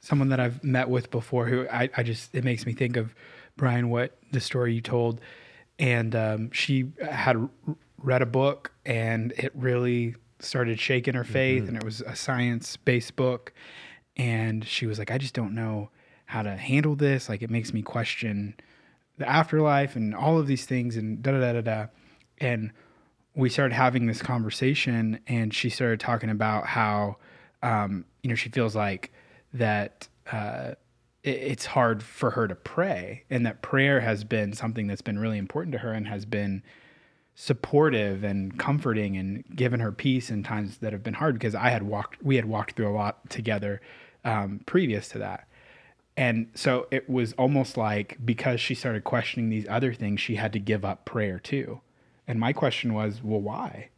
someone 0.00 0.28
that 0.28 0.40
I've 0.40 0.62
met 0.62 0.90
with 0.90 1.10
before 1.10 1.46
who 1.46 1.66
I, 1.68 1.88
I 1.96 2.02
just 2.02 2.34
it 2.34 2.44
makes 2.44 2.66
me 2.66 2.72
think 2.72 2.96
of 2.96 3.14
Brian, 3.56 3.88
what 3.88 4.16
the 4.32 4.40
story 4.40 4.74
you 4.74 4.80
told, 4.80 5.20
and 5.78 6.14
um, 6.14 6.50
she 6.52 6.92
had 7.10 7.48
read 7.98 8.22
a 8.22 8.26
book 8.26 8.72
and 8.84 9.32
it 9.32 9.52
really 9.54 10.14
started 10.40 10.78
shaking 10.78 11.14
her 11.14 11.24
faith, 11.24 11.62
mm-hmm. 11.62 11.68
and 11.68 11.76
it 11.78 11.84
was 11.84 12.00
a 12.02 12.14
science-based 12.14 13.16
book, 13.16 13.52
and 14.16 14.64
she 14.64 14.86
was 14.86 14.98
like, 14.98 15.10
"I 15.10 15.18
just 15.18 15.34
don't 15.34 15.54
know 15.54 15.90
how 16.26 16.42
to 16.42 16.56
handle 16.56 16.94
this. 16.94 17.28
Like, 17.28 17.42
it 17.42 17.50
makes 17.50 17.72
me 17.72 17.82
question 17.82 18.54
the 19.16 19.28
afterlife 19.28 19.96
and 19.96 20.14
all 20.14 20.38
of 20.38 20.46
these 20.46 20.66
things, 20.66 20.96
and 20.96 21.22
da 21.22 21.32
da 21.32 21.40
da 21.40 21.52
da 21.54 21.60
da." 21.60 21.86
And 22.38 22.72
we 23.34 23.48
started 23.48 23.74
having 23.74 24.06
this 24.06 24.22
conversation, 24.22 25.18
and 25.26 25.52
she 25.54 25.70
started 25.70 26.00
talking 26.00 26.30
about 26.30 26.66
how, 26.66 27.16
um, 27.62 28.04
you 28.22 28.28
know, 28.28 28.36
she 28.36 28.48
feels 28.48 28.76
like 28.76 29.12
that. 29.52 30.08
Uh, 30.30 30.74
it's 31.24 31.64
hard 31.64 32.02
for 32.02 32.32
her 32.32 32.46
to 32.46 32.54
pray 32.54 33.24
and 33.30 33.46
that 33.46 33.62
prayer 33.62 34.00
has 34.00 34.24
been 34.24 34.52
something 34.52 34.86
that's 34.86 35.00
been 35.00 35.18
really 35.18 35.38
important 35.38 35.72
to 35.72 35.78
her 35.78 35.92
and 35.92 36.06
has 36.06 36.26
been 36.26 36.62
supportive 37.34 38.22
and 38.22 38.58
comforting 38.58 39.16
and 39.16 39.42
given 39.56 39.80
her 39.80 39.90
peace 39.90 40.30
in 40.30 40.42
times 40.42 40.78
that 40.78 40.92
have 40.92 41.02
been 41.02 41.14
hard 41.14 41.34
because 41.34 41.54
I 41.54 41.70
had 41.70 41.82
walked 41.82 42.22
we 42.22 42.36
had 42.36 42.44
walked 42.44 42.76
through 42.76 42.88
a 42.88 42.94
lot 42.94 43.28
together 43.30 43.80
um, 44.24 44.60
previous 44.66 45.08
to 45.08 45.18
that. 45.18 45.48
And 46.16 46.48
so 46.54 46.86
it 46.90 47.08
was 47.08 47.32
almost 47.32 47.76
like 47.76 48.18
because 48.24 48.60
she 48.60 48.74
started 48.74 49.02
questioning 49.02 49.48
these 49.48 49.66
other 49.68 49.94
things 49.94 50.20
she 50.20 50.36
had 50.36 50.52
to 50.52 50.60
give 50.60 50.84
up 50.84 51.06
prayer 51.06 51.38
too. 51.38 51.80
And 52.28 52.38
my 52.38 52.52
question 52.52 52.92
was 52.92 53.22
well 53.22 53.40
why 53.40 53.88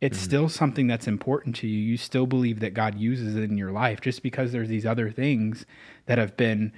it's 0.00 0.18
mm-hmm. 0.18 0.24
still 0.24 0.48
something 0.48 0.86
that's 0.86 1.06
important 1.06 1.56
to 1.56 1.66
you. 1.66 1.78
You 1.78 1.96
still 1.96 2.26
believe 2.26 2.60
that 2.60 2.74
God 2.74 2.98
uses 2.98 3.36
it 3.36 3.44
in 3.44 3.56
your 3.56 3.72
life. 3.72 4.00
Just 4.00 4.22
because 4.22 4.52
there's 4.52 4.68
these 4.68 4.86
other 4.86 5.10
things 5.10 5.66
that 6.06 6.18
have 6.18 6.36
been 6.36 6.72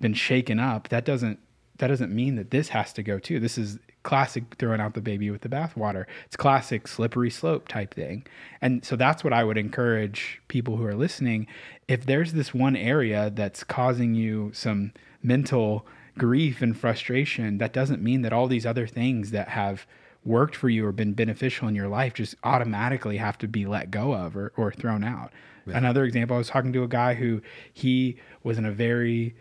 been 0.00 0.14
shaken 0.14 0.58
up, 0.58 0.88
that 0.88 1.04
doesn't 1.04 1.38
that 1.78 1.88
doesn't 1.88 2.14
mean 2.14 2.36
that 2.36 2.50
this 2.50 2.68
has 2.68 2.92
to 2.92 3.02
go 3.02 3.18
too. 3.18 3.40
This 3.40 3.58
is 3.58 3.78
classic 4.02 4.44
throwing 4.58 4.80
out 4.80 4.94
the 4.94 5.00
baby 5.00 5.30
with 5.30 5.42
the 5.42 5.48
bathwater. 5.48 6.04
It's 6.26 6.36
classic 6.36 6.86
slippery 6.86 7.30
slope 7.30 7.68
type 7.68 7.94
thing. 7.94 8.26
And 8.60 8.84
so 8.84 8.96
that's 8.96 9.24
what 9.24 9.32
I 9.32 9.44
would 9.44 9.58
encourage 9.58 10.40
people 10.48 10.76
who 10.76 10.86
are 10.86 10.94
listening. 10.94 11.46
If 11.88 12.06
there's 12.06 12.32
this 12.32 12.54
one 12.54 12.76
area 12.76 13.30
that's 13.34 13.64
causing 13.64 14.14
you 14.14 14.50
some 14.54 14.92
mental 15.22 15.86
grief 16.16 16.62
and 16.62 16.76
frustration, 16.76 17.58
that 17.58 17.72
doesn't 17.72 18.02
mean 18.02 18.22
that 18.22 18.32
all 18.32 18.46
these 18.46 18.66
other 18.66 18.86
things 18.86 19.30
that 19.30 19.48
have 19.48 19.86
worked 20.24 20.54
for 20.54 20.68
you 20.68 20.86
or 20.86 20.92
been 20.92 21.14
beneficial 21.14 21.68
in 21.68 21.74
your 21.74 21.88
life 21.88 22.14
just 22.14 22.34
automatically 22.44 23.16
have 23.16 23.38
to 23.38 23.48
be 23.48 23.66
let 23.66 23.90
go 23.90 24.12
of 24.12 24.36
or, 24.36 24.52
or 24.56 24.72
thrown 24.72 25.02
out. 25.02 25.32
Yeah. 25.66 25.78
Another 25.78 26.04
example, 26.04 26.34
I 26.34 26.38
was 26.38 26.48
talking 26.48 26.72
to 26.72 26.82
a 26.82 26.88
guy 26.88 27.14
who 27.14 27.40
he 27.72 28.18
was 28.42 28.58
in 28.58 28.64
a 28.66 28.72
very 28.72 29.34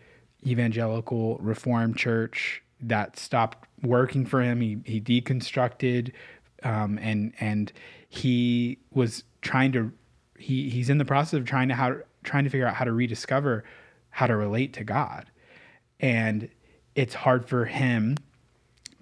evangelical 0.46 1.38
reformed 1.38 1.98
church 1.98 2.62
that 2.82 3.20
stopped 3.20 3.68
working 3.82 4.26
for 4.26 4.42
him. 4.42 4.62
He, 4.62 4.78
he 4.86 5.02
deconstructed 5.02 6.14
um, 6.64 6.98
and, 7.02 7.34
and 7.40 7.72
he 8.08 8.80
was 8.92 9.24
trying 9.42 9.72
to, 9.74 9.92
he, 10.38 10.70
he's 10.70 10.90
in 10.90 10.98
the 10.98 11.06
process 11.06 11.34
of 11.34 11.46
trying 11.46 11.68
to 11.70 11.76
how, 11.76 11.98
trying 12.24 12.46
to 12.46 12.50
figure 12.50 12.68
out 12.68 12.76
how 12.76 12.86
to 12.86 12.94
rediscover 12.94 13.64
how 14.12 14.28
to 14.28 14.36
relate 14.36 14.74
to 14.74 14.84
God. 14.84 15.26
And 16.00 16.50
it's 16.96 17.14
hard 17.14 17.48
for 17.48 17.66
him 17.66 18.18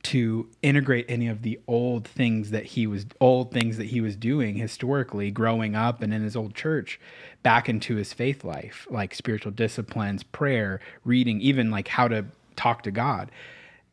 to 0.08 0.48
integrate 0.62 1.06
any 1.10 1.28
of 1.28 1.42
the 1.42 1.60
old 1.68 2.08
things 2.08 2.52
that 2.52 2.64
he 2.64 2.88
was 2.88 3.06
old 3.20 3.52
things 3.52 3.78
that 3.78 3.88
he 3.88 4.00
was 4.00 4.16
doing 4.16 4.56
historically 4.56 5.30
growing 5.32 5.76
up 5.76 6.02
and 6.02 6.14
in 6.14 6.24
his 6.24 6.36
old 6.36 6.56
church 6.56 7.00
back 7.44 7.68
into 7.68 7.96
his 7.96 8.14
faith 8.14 8.46
life 8.46 8.88
like 8.90 9.14
spiritual 9.14 9.52
disciplines 9.52 10.24
prayer 10.24 10.80
reading 11.04 11.42
even 11.42 11.70
like 11.70 11.90
how 11.90 12.08
to 12.08 12.26
talk 12.56 12.84
to 12.84 12.92
god. 12.92 13.30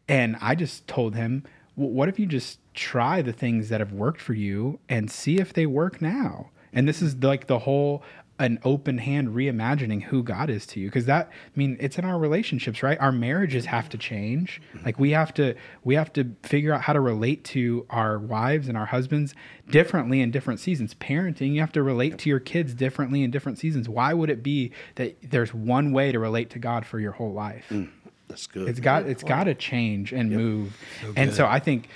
And 0.06 0.36
i 0.40 0.54
just 0.54 0.86
told 0.86 1.16
him 1.16 1.44
what 1.74 2.08
if 2.08 2.20
you 2.20 2.26
just 2.26 2.60
try 2.74 3.20
the 3.20 3.32
things 3.32 3.68
that 3.68 3.80
have 3.80 3.92
worked 3.92 4.20
for 4.20 4.34
you 4.34 4.78
and 4.88 5.10
see 5.10 5.38
if 5.38 5.52
they 5.52 5.66
work 5.66 6.00
now? 6.00 6.50
And 6.72 6.88
this 6.88 7.02
is 7.02 7.16
like 7.16 7.46
the 7.48 7.60
whole 7.60 8.02
an 8.38 8.58
open 8.64 8.98
hand 8.98 9.28
reimagining 9.28 10.02
who 10.02 10.20
God 10.22 10.50
is 10.50 10.66
to 10.66 10.80
you 10.80 10.88
because 10.88 11.06
that 11.06 11.28
I 11.28 11.58
mean 11.58 11.76
it's 11.78 11.98
in 11.98 12.04
our 12.04 12.18
relationships 12.18 12.82
right? 12.82 12.98
Our 12.98 13.12
marriages 13.12 13.66
have 13.66 13.88
to 13.90 13.98
change. 13.98 14.60
Like 14.84 14.98
we 14.98 15.12
have 15.12 15.32
to 15.34 15.54
we 15.84 15.94
have 15.94 16.12
to 16.14 16.34
figure 16.42 16.72
out 16.72 16.82
how 16.82 16.94
to 16.94 17.00
relate 17.00 17.44
to 17.44 17.86
our 17.90 18.18
wives 18.18 18.68
and 18.68 18.76
our 18.76 18.86
husbands 18.86 19.34
differently 19.70 20.20
in 20.20 20.32
different 20.32 20.58
seasons. 20.58 20.94
Parenting 20.94 21.54
you 21.54 21.60
have 21.60 21.72
to 21.72 21.82
relate 21.82 22.18
to 22.18 22.28
your 22.28 22.40
kids 22.40 22.74
differently 22.74 23.22
in 23.22 23.30
different 23.30 23.58
seasons. 23.58 23.88
Why 23.88 24.12
would 24.12 24.30
it 24.30 24.42
be 24.42 24.72
that 24.96 25.16
there's 25.22 25.54
one 25.54 25.92
way 25.92 26.10
to 26.10 26.18
relate 26.18 26.50
to 26.50 26.58
God 26.58 26.84
for 26.84 26.98
your 26.98 27.12
whole 27.12 27.32
life? 27.32 27.66
Mm, 27.70 27.90
that's 28.26 28.48
good. 28.48 28.68
It's 28.68 28.80
got 28.80 29.06
it's 29.06 29.22
got 29.22 29.44
to 29.44 29.54
change 29.54 30.12
and 30.12 30.32
yep. 30.32 30.40
move. 30.40 30.76
So 31.00 31.12
and 31.14 31.32
so 31.32 31.46
I 31.46 31.60
think 31.60 31.88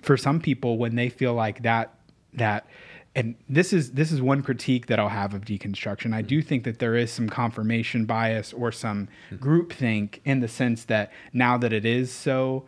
for 0.00 0.16
some 0.16 0.40
people 0.40 0.78
when 0.78 0.94
they 0.94 1.10
feel 1.10 1.34
like 1.34 1.62
that 1.64 1.94
that 2.34 2.66
and 3.14 3.34
this 3.48 3.72
is 3.72 3.92
this 3.92 4.10
is 4.10 4.22
one 4.22 4.42
critique 4.42 4.86
that 4.86 4.98
I'll 4.98 5.08
have 5.08 5.34
of 5.34 5.44
deconstruction. 5.44 6.14
I 6.14 6.22
do 6.22 6.40
think 6.40 6.64
that 6.64 6.78
there 6.78 6.94
is 6.94 7.12
some 7.12 7.28
confirmation 7.28 8.06
bias 8.06 8.52
or 8.52 8.72
some 8.72 9.08
groupthink 9.34 10.20
in 10.24 10.40
the 10.40 10.48
sense 10.48 10.84
that 10.84 11.12
now 11.32 11.58
that 11.58 11.72
it 11.72 11.84
is 11.84 12.10
so 12.10 12.64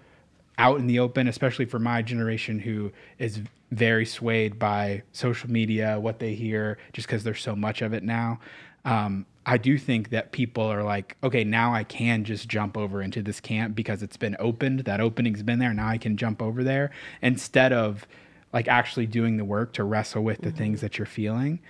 out 0.58 0.78
in 0.78 0.86
the 0.86 0.98
open, 0.98 1.28
especially 1.28 1.64
for 1.64 1.78
my 1.78 2.02
generation 2.02 2.58
who 2.58 2.92
is 3.18 3.40
very 3.72 4.06
swayed 4.06 4.58
by 4.58 5.02
social 5.12 5.50
media, 5.50 5.98
what 5.98 6.18
they 6.18 6.34
hear, 6.34 6.78
just 6.92 7.08
because 7.08 7.24
there's 7.24 7.42
so 7.42 7.56
much 7.56 7.82
of 7.82 7.92
it 7.92 8.02
now. 8.02 8.38
Um, 8.84 9.26
I 9.46 9.56
do 9.58 9.78
think 9.78 10.10
that 10.10 10.32
people 10.32 10.64
are 10.64 10.82
like, 10.82 11.16
okay, 11.22 11.44
now 11.44 11.74
I 11.74 11.84
can 11.84 12.24
just 12.24 12.48
jump 12.48 12.76
over 12.76 13.02
into 13.02 13.22
this 13.22 13.40
camp 13.40 13.74
because 13.74 14.02
it's 14.02 14.16
been 14.16 14.36
opened. 14.38 14.80
That 14.80 15.00
opening's 15.00 15.42
been 15.42 15.58
there. 15.58 15.74
Now 15.74 15.88
I 15.88 15.98
can 15.98 16.16
jump 16.16 16.40
over 16.40 16.62
there 16.62 16.90
instead 17.20 17.72
of 17.72 18.06
like 18.54 18.68
actually 18.68 19.06
doing 19.06 19.36
the 19.36 19.44
work 19.44 19.72
to 19.74 19.84
wrestle 19.84 20.22
with 20.22 20.40
the 20.40 20.48
mm-hmm. 20.48 20.56
things 20.56 20.80
that 20.80 20.96
you're 20.96 21.06
feeling 21.06 21.60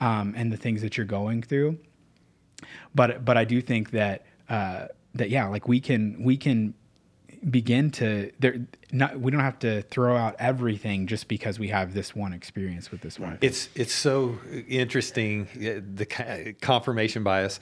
um, 0.00 0.34
and 0.36 0.50
the 0.50 0.56
things 0.56 0.80
that 0.82 0.96
you're 0.96 1.06
going 1.06 1.42
through. 1.42 1.78
But 2.94 3.24
but 3.24 3.36
I 3.36 3.44
do 3.44 3.60
think 3.60 3.90
that 3.90 4.26
uh, 4.48 4.86
that 5.14 5.30
yeah, 5.30 5.46
like 5.46 5.68
we 5.68 5.80
can 5.80 6.24
we 6.24 6.36
can 6.36 6.74
begin 7.48 7.90
to 7.90 8.30
there 8.38 8.56
not 8.92 9.18
we 9.18 9.30
don't 9.30 9.40
have 9.40 9.58
to 9.60 9.80
throw 9.82 10.14
out 10.16 10.36
everything 10.38 11.06
just 11.06 11.26
because 11.26 11.58
we 11.58 11.68
have 11.68 11.94
this 11.94 12.14
one 12.14 12.32
experience 12.32 12.90
with 12.90 13.02
this 13.02 13.18
one. 13.18 13.38
It's 13.40 13.68
it's 13.74 13.94
so 13.94 14.38
interesting 14.68 15.46
the 15.54 16.54
confirmation 16.60 17.22
bias 17.22 17.60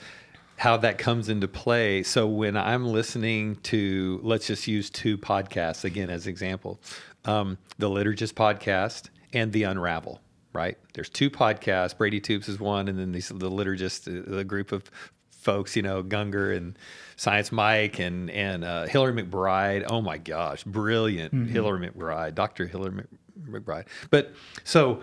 how 0.59 0.77
that 0.77 0.99
comes 0.99 1.29
into 1.29 1.47
play. 1.47 2.03
So 2.03 2.27
when 2.27 2.57
I'm 2.57 2.85
listening 2.85 3.57
to 3.63 4.21
let's 4.23 4.47
just 4.47 4.67
use 4.67 4.91
two 4.91 5.17
podcasts 5.17 5.85
again 5.85 6.11
as 6.11 6.27
example 6.27 6.81
um, 7.25 7.59
the 7.79 7.89
Liturgist 7.89 8.35
podcast 8.35 9.09
and 9.33 9.53
the 9.53 9.63
Unravel. 9.63 10.21
Right? 10.53 10.77
There's 10.95 11.09
two 11.09 11.31
podcasts. 11.31 11.97
Brady 11.97 12.21
Toops 12.21 12.49
is 12.49 12.59
one, 12.59 12.89
and 12.89 12.99
then 12.99 13.13
these 13.13 13.29
the 13.29 13.51
Liturgist, 13.51 14.09
uh, 14.09 14.37
the 14.37 14.45
group 14.45 14.73
of 14.73 14.91
folks, 15.31 15.77
you 15.77 15.83
know, 15.83 16.03
Gungor 16.03 16.57
and 16.57 16.77
Science 17.17 17.53
Mike 17.53 18.01
and 18.01 18.29
and 18.31 18.65
uh, 18.65 18.87
Hillary 18.87 19.23
McBride. 19.23 19.85
Oh 19.89 20.01
my 20.01 20.19
gosh, 20.19 20.65
brilliant 20.65 21.33
mm-hmm. 21.33 21.53
Hillary 21.53 21.89
McBride, 21.89 22.35
Dr. 22.35 22.67
Hillary 22.67 23.05
McBride. 23.49 23.85
But 24.11 24.33
so 24.65 25.03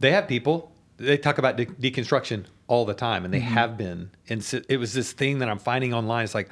they 0.00 0.10
have 0.10 0.28
people. 0.28 0.73
They 0.96 1.18
talk 1.18 1.38
about 1.38 1.56
de- 1.56 1.66
deconstruction 1.66 2.44
all 2.66 2.84
the 2.84 2.94
time, 2.94 3.24
and 3.24 3.34
they 3.34 3.40
mm-hmm. 3.40 3.54
have 3.54 3.76
been. 3.76 4.10
And 4.28 4.42
so 4.42 4.60
it 4.68 4.78
was 4.78 4.92
this 4.92 5.12
thing 5.12 5.40
that 5.40 5.48
I'm 5.48 5.58
finding 5.58 5.92
online. 5.92 6.24
It's 6.24 6.34
like, 6.34 6.50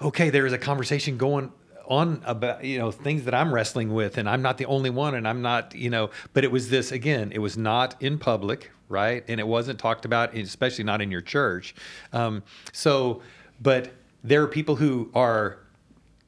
okay, 0.00 0.30
there 0.30 0.46
is 0.46 0.52
a 0.52 0.58
conversation 0.58 1.16
going 1.16 1.52
on 1.86 2.22
about 2.24 2.64
you 2.64 2.78
know 2.78 2.90
things 2.90 3.24
that 3.24 3.34
I'm 3.34 3.52
wrestling 3.52 3.92
with, 3.92 4.18
and 4.18 4.28
I'm 4.28 4.42
not 4.42 4.58
the 4.58 4.66
only 4.66 4.90
one, 4.90 5.14
and 5.14 5.28
I'm 5.28 5.42
not 5.42 5.74
you 5.74 5.90
know. 5.90 6.10
But 6.32 6.44
it 6.44 6.50
was 6.50 6.70
this 6.70 6.92
again. 6.92 7.32
It 7.32 7.38
was 7.38 7.56
not 7.56 8.00
in 8.02 8.18
public, 8.18 8.70
right? 8.88 9.24
And 9.28 9.40
it 9.40 9.46
wasn't 9.46 9.78
talked 9.78 10.04
about, 10.04 10.34
especially 10.34 10.84
not 10.84 11.00
in 11.00 11.10
your 11.10 11.20
church. 11.20 11.74
Um, 12.12 12.42
so, 12.72 13.22
but 13.60 13.92
there 14.22 14.42
are 14.42 14.48
people 14.48 14.76
who 14.76 15.10
are 15.14 15.58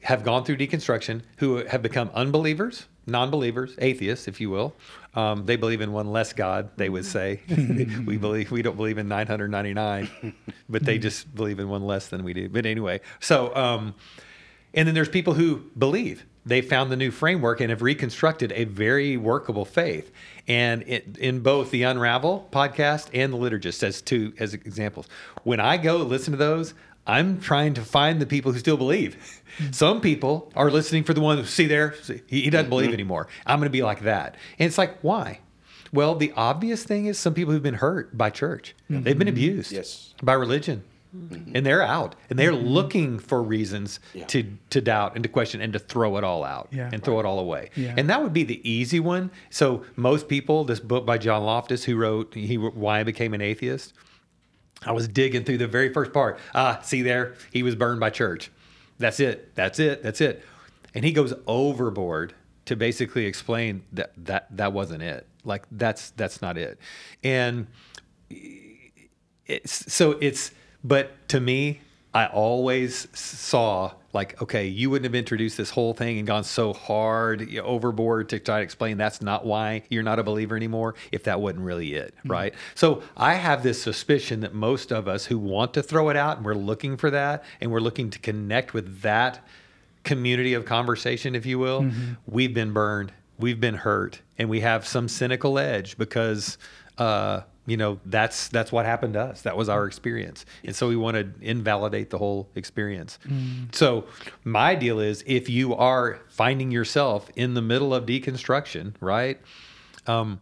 have 0.01 0.23
gone 0.23 0.45
through 0.45 0.57
deconstruction 0.57 1.23
who 1.39 1.65
have 1.67 1.83
become 1.83 2.11
unbelievers, 2.15 2.87
non-believers, 3.07 3.75
atheists, 3.79 4.29
if 4.29 4.40
you 4.40 4.51
will. 4.51 4.75
Um, 5.14 5.47
they 5.47 5.57
believe 5.57 5.81
in 5.81 5.92
one 5.92 6.11
less 6.12 6.33
God. 6.33 6.71
They 6.77 6.88
would 6.88 7.05
say 7.05 7.40
we 8.07 8.16
believe 8.16 8.51
we 8.51 8.62
don't 8.62 8.77
believe 8.77 8.99
in 8.99 9.09
999, 9.09 10.35
but 10.69 10.85
they 10.85 10.99
just 10.99 11.35
believe 11.35 11.59
in 11.59 11.69
one 11.69 11.87
less 11.87 12.09
than 12.09 12.25
we 12.25 12.33
do. 12.33 12.49
But 12.49 12.66
anyway, 12.66 13.01
so. 13.21 13.55
Um, 13.55 13.95
and 14.75 14.87
then 14.87 14.95
there's 14.95 15.09
people 15.09 15.33
who 15.33 15.64
believe 15.79 16.27
they 16.45 16.61
found 16.61 16.92
the 16.92 16.97
new 16.97 17.11
framework 17.11 17.61
and 17.61 17.71
have 17.71 17.83
reconstructed 17.83 18.53
a 18.53 18.64
very 18.64 19.16
workable 19.16 19.64
faith. 19.64 20.12
And 20.47 20.85
it, 20.87 21.19
in 21.19 21.40
both 21.40 21.71
the 21.71 21.83
Unravel 21.83 22.49
podcast 22.53 23.09
and 23.12 23.33
the 23.33 23.38
Liturgist, 23.38 23.83
as 23.83 24.01
two 24.03 24.33
as 24.38 24.55
examples, 24.55 25.09
when 25.42 25.59
I 25.59 25.77
go 25.77 25.97
listen 25.97 26.33
to 26.33 26.37
those, 26.37 26.75
I'm 27.07 27.40
trying 27.40 27.75
to 27.75 27.83
find 27.83 28.21
the 28.21 28.27
people 28.27 28.53
who 28.53 28.59
still 28.59 28.77
believe. 28.77 29.42
Some 29.71 30.01
people 30.01 30.53
are 30.55 30.71
listening 30.71 31.05
for 31.05 31.14
the 31.14 31.21
one 31.21 31.38
who 31.38 31.45
see 31.45 31.66
there, 31.66 31.95
see, 32.03 32.23
he, 32.27 32.51
doesn't 32.51 32.69
believe 32.69 32.88
mm-hmm. 32.88 32.95
anymore. 32.95 33.29
I'm 33.47 33.59
going 33.59 33.69
to 33.69 33.73
be 33.73 33.83
like 33.83 34.01
that. 34.01 34.37
And 34.59 34.66
it's 34.66 34.79
like, 34.79 34.99
why? 35.01 35.40
Well, 35.92 36.14
the 36.14 36.33
obvious 36.37 36.85
thing 36.85 37.07
is 37.07 37.19
some 37.19 37.33
people 37.33 37.53
who've 37.53 37.62
been 37.62 37.75
hurt 37.75 38.16
by 38.19 38.31
church. 38.31 38.75
Mm-hmm. 38.90 39.03
They've 39.05 39.19
been 39.19 39.29
abused 39.29 39.73
yes. 39.73 40.14
by 40.23 40.35
religion 40.35 40.85
and 41.55 41.64
they're 41.64 41.83
out 41.83 42.14
and 42.29 42.38
they're 42.38 42.53
mm-hmm. 42.53 42.66
looking 42.66 43.19
for 43.19 43.42
reasons 43.42 44.01
yeah. 44.12 44.25
to 44.27 44.45
to 44.71 44.81
doubt 44.81 45.14
and 45.14 45.23
to 45.23 45.29
question 45.29 45.61
and 45.61 45.73
to 45.73 45.79
throw 45.79 46.16
it 46.16 46.25
all 46.25 46.45
out 46.45 46.69
yeah. 46.71 46.90
and 46.92 47.03
throw 47.03 47.19
it 47.21 47.27
all 47.27 47.38
away 47.38 47.71
yeah. 47.75 47.95
and 47.97 48.11
that 48.11 48.23
would 48.23 48.33
be 48.33 48.45
the 48.45 48.69
easy 48.69 49.01
one 49.01 49.31
so 49.51 49.85
most 49.97 50.29
people 50.29 50.64
this 50.64 50.81
book 50.81 51.07
by 51.07 51.16
john 51.16 51.42
loftus 51.45 51.85
who 51.85 51.97
wrote 51.97 52.35
he 52.35 52.57
why 52.57 53.01
i 53.01 53.03
became 53.03 53.35
an 53.35 53.40
atheist 53.40 53.95
i 54.85 54.93
was 54.93 55.09
digging 55.09 55.45
through 55.45 55.59
the 55.59 55.67
very 55.67 55.93
first 55.93 56.12
part. 56.12 56.39
Ah 56.55 56.81
see 56.83 57.03
there? 57.03 57.35
He 57.53 57.62
was 57.62 57.75
burned 57.75 58.01
by 58.01 58.11
church. 58.11 58.51
That's 58.99 59.21
it. 59.21 59.55
That's 59.55 59.79
it. 59.79 60.03
That's 60.03 60.21
it. 60.21 60.43
And 60.95 61.05
he 61.05 61.12
goes 61.12 61.35
overboard 61.47 62.35
to 62.67 62.77
basically 62.77 63.27
explain 63.27 63.83
that 63.93 64.12
that 64.17 64.49
that 64.57 64.73
wasn't 64.73 65.03
it. 65.03 65.27
Like 65.45 65.65
that's 65.71 66.11
that's 66.11 66.43
not 66.43 66.59
it. 66.59 66.79
And 67.23 67.67
it's 69.47 69.93
so 69.93 70.12
it's 70.21 70.51
but 70.85 71.29
to 71.29 71.41
me, 71.41 71.81
I 72.17 72.29
always 72.29 73.09
saw 73.13 73.93
like, 74.15 74.41
okay, 74.41 74.67
you 74.69 74.89
wouldn't 74.89 75.05
have 75.05 75.15
introduced 75.15 75.59
this 75.59 75.69
whole 75.69 75.93
thing 75.93 76.17
and 76.17 76.27
gone 76.27 76.45
so 76.45 76.73
hard 76.73 77.43
you 77.51 77.61
know, 77.61 77.67
overboard 77.67 78.31
to 78.31 78.39
try 78.39 78.57
to 78.57 78.63
explain 78.63 78.97
that's 78.97 79.21
not 79.21 79.45
why 79.45 79.83
you're 79.91 80.03
not 80.03 80.19
a 80.19 80.23
believer 80.23 80.57
anymore 80.57 80.95
if 81.13 81.25
that 81.25 81.43
wasn't 81.43 81.63
really 81.63 81.93
it, 81.93 82.15
mm-hmm. 82.21 82.33
right? 82.33 82.55
So 82.75 83.03
I 83.19 83.35
have 83.35 83.63
this 83.63 83.83
suspicion 83.83 84.41
that 84.41 84.55
most 84.55 84.93
of 84.93 85.09
us 85.09 85.27
who 85.27 85.39
want 85.39 85.75
to 85.75 85.83
throw 85.83 86.09
it 86.09 86.17
out 86.17 86.39
and 86.39 86.47
we're 86.47 86.55
looking 86.55 86.97
for 86.97 87.11
that 87.11 87.45
and 87.61 87.71
we're 87.71 87.81
looking 87.81 88.09
to 88.09 88.19
connect 88.19 88.73
with 88.73 89.03
that 89.03 89.47
community 90.03 90.55
of 90.55 90.65
conversation, 90.65 91.35
if 91.35 91.45
you 91.45 91.59
will, 91.59 91.83
mm-hmm. 91.83 92.15
we've 92.27 92.55
been 92.55 92.73
burned, 92.73 93.13
we've 93.39 93.61
been 93.61 93.75
hurt, 93.75 94.23
and 94.39 94.49
we 94.49 94.61
have 94.61 94.87
some 94.87 95.07
cynical 95.07 95.59
edge 95.59 95.99
because. 95.99 96.57
Uh, 96.97 97.43
you 97.67 97.77
know 97.77 98.01
that's 98.07 98.49
that's 98.49 98.73
what 98.73 98.87
happened 98.87 99.15
to 99.15 99.21
us. 99.21 99.43
That 99.43 99.57
was 99.57 99.69
our 99.69 99.87
experience. 99.87 100.47
And 100.65 100.75
so 100.75 100.89
we 100.89 100.97
want 100.97 101.17
to 101.17 101.31
invalidate 101.41 102.11
the 102.11 102.19
whole 102.19 102.49
experience. 102.55 103.19
Mm. 103.27 103.75
so 103.75 104.07
my 104.45 104.75
deal 104.75 105.01
is 105.01 105.23
if 105.27 105.49
you 105.49 105.75
are 105.75 106.21
finding 106.29 106.71
yourself 106.71 107.31
in 107.37 107.55
the 107.55 107.63
middle 107.63 107.95
of 107.95 108.07
deconstruction 108.07 108.95
right 109.01 109.41
um, 110.07 110.41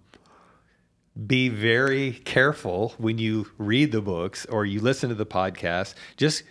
be 1.27 1.49
very 1.49 2.13
careful 2.13 2.95
when 2.99 3.19
you 3.19 3.51
read 3.57 3.93
the 3.93 4.01
books 4.01 4.47
or 4.47 4.67
you 4.67 4.81
listen 4.81 5.09
to 5.11 5.15
the 5.15 5.27
podcast. 5.27 5.95
Just 6.17 6.43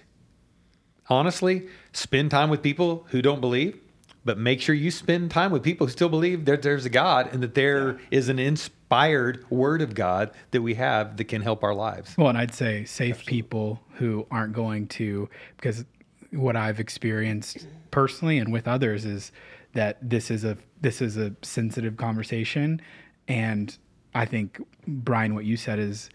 honestly 1.09 1.67
spend 1.91 2.31
time 2.31 2.49
with 2.49 2.61
people 2.61 3.05
who 3.09 3.21
don't 3.21 3.41
believe 3.41 3.77
but 4.25 4.37
make 4.37 4.61
sure 4.61 4.73
you 4.73 4.91
spend 4.91 5.31
time 5.31 5.51
with 5.51 5.63
people 5.63 5.87
who 5.87 5.91
still 5.91 6.09
believe 6.09 6.45
that 6.45 6.61
there's 6.61 6.85
a 6.85 6.89
God 6.89 7.29
and 7.33 7.43
that 7.43 7.55
there 7.55 7.93
yeah. 7.93 7.97
is 8.11 8.29
an 8.29 8.39
inspired 8.39 9.45
word 9.49 9.81
of 9.81 9.95
God 9.95 10.31
that 10.51 10.61
we 10.61 10.75
have 10.75 11.17
that 11.17 11.25
can 11.25 11.41
help 11.41 11.63
our 11.63 11.73
lives. 11.73 12.15
Well, 12.17 12.29
and 12.29 12.37
I'd 12.37 12.53
say 12.53 12.85
safe 12.85 13.15
Absolutely. 13.15 13.31
people 13.31 13.79
who 13.95 14.25
aren't 14.31 14.53
going 14.53 14.87
to, 14.87 15.29
because 15.57 15.85
what 16.31 16.55
I've 16.55 16.79
experienced 16.79 17.67
personally 17.91 18.37
and 18.37 18.51
with 18.51 18.67
others 18.67 19.05
is 19.05 19.31
that 19.73 19.97
this 20.01 20.31
is 20.31 20.43
a 20.43 20.57
this 20.81 21.01
is 21.01 21.17
a 21.17 21.35
sensitive 21.41 21.97
conversation, 21.97 22.81
and 23.27 23.75
I 24.13 24.25
think 24.25 24.59
Brian, 24.87 25.33
what 25.33 25.45
you 25.45 25.57
said 25.57 25.79
is 25.79 26.09